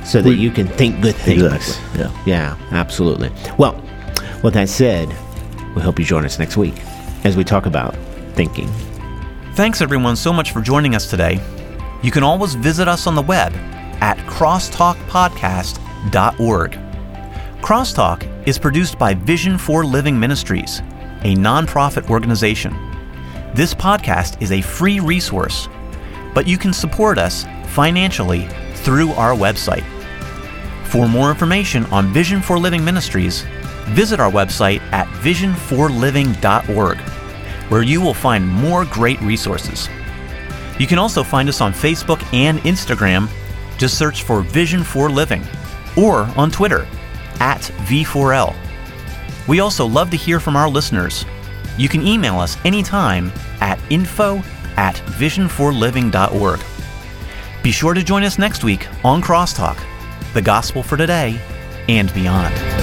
so 0.05 0.21
that 0.23 0.29
We- 0.29 0.37
you 0.37 0.51
can 0.51 0.69
think 0.69 1.01
good 1.03 1.17
things. 1.17 1.43
Exactly, 1.43 2.01
yeah. 2.01 2.11
Yeah, 2.25 2.55
absolutely. 2.73 3.31
Well, 3.59 3.81
with 4.43 4.55
that 4.55 4.69
said, 4.69 5.09
we 5.75 5.83
hope 5.83 5.99
you 5.99 6.05
join 6.05 6.25
us 6.25 6.39
next 6.39 6.57
week 6.57 6.75
as 7.25 7.37
we 7.37 7.45
talk 7.45 7.67
about 7.67 7.95
thinking. 8.35 8.71
Thanks 9.55 9.81
everyone 9.81 10.17
so 10.17 10.33
much 10.33 10.53
for 10.53 10.61
joining 10.61 10.95
us 10.95 11.09
today. 11.11 11.41
You 12.03 12.11
can 12.11 12.23
always 12.23 12.55
visit 12.55 12.89
us 12.89 13.07
on 13.07 13.15
the 13.15 13.23
web 13.23 13.53
at 14.01 14.17
crosstalkpodcast.org. 14.27 16.79
Crosstalk 17.63 18.47
is 18.47 18.59
produced 18.59 18.99
by 18.99 19.15
Vision 19.15 19.59
for 19.59 19.85
Living 19.85 20.19
Ministries, 20.21 20.81
a 21.23 21.35
nonprofit 21.35 22.09
organization. 22.11 22.75
This 23.55 23.73
podcast 23.73 24.43
is 24.43 24.53
a 24.53 24.61
free 24.61 25.01
resource, 25.01 25.69
but 26.35 26.47
you 26.47 26.59
can 26.59 26.73
support 26.73 27.17
us 27.19 27.45
financially 27.69 28.49
through 28.75 29.13
our 29.13 29.35
website. 29.35 29.85
For 30.87 31.09
more 31.09 31.31
information 31.31 31.85
on 31.87 32.13
Vision 32.13 32.43
for 32.43 32.59
Living 32.59 32.85
Ministries, 32.85 33.45
visit 33.89 34.21
our 34.21 34.31
website 34.31 34.81
at 34.93 35.07
visionforliving.org, 35.23 36.99
where 37.71 37.83
you 37.83 38.01
will 38.01 38.15
find 38.15 38.47
more 38.47 38.85
great 38.85 39.21
resources. 39.23 39.89
You 40.79 40.87
can 40.87 40.99
also 40.99 41.23
find 41.23 41.49
us 41.49 41.61
on 41.63 41.73
Facebook 41.73 42.23
and 42.35 42.59
Instagram. 42.61 43.29
Just 43.79 43.97
search 43.99 44.23
for 44.23 44.43
Vision 44.43 44.85
for 44.85 45.09
Living, 45.09 45.43
or 45.97 46.23
on 46.37 46.51
Twitter 46.51 46.87
at 47.41 47.61
V4L. 47.87 48.55
We 49.49 49.61
also 49.61 49.87
love 49.87 50.11
to 50.11 50.17
hear 50.17 50.41
from 50.41 50.57
our 50.57 50.69
listeners. 50.69 51.25
You 51.77 51.89
can 51.89 52.07
email 52.07 52.39
us 52.39 52.57
anytime 52.65 53.33
at 53.61 53.79
info 53.91 54.43
at 54.77 54.97
visionforliving.org. 54.97 56.61
Be 57.63 57.73
sure 57.73 57.95
to 57.95 58.03
join 58.03 58.23
us 58.23 58.39
next 58.39 58.65
week 58.65 58.87
on 59.05 59.21
Crosstalk, 59.23 59.79
the 60.35 60.43
gospel 60.43 60.83
for 60.83 60.97
today 60.97 61.41
and 61.89 62.13
beyond. 62.15 62.76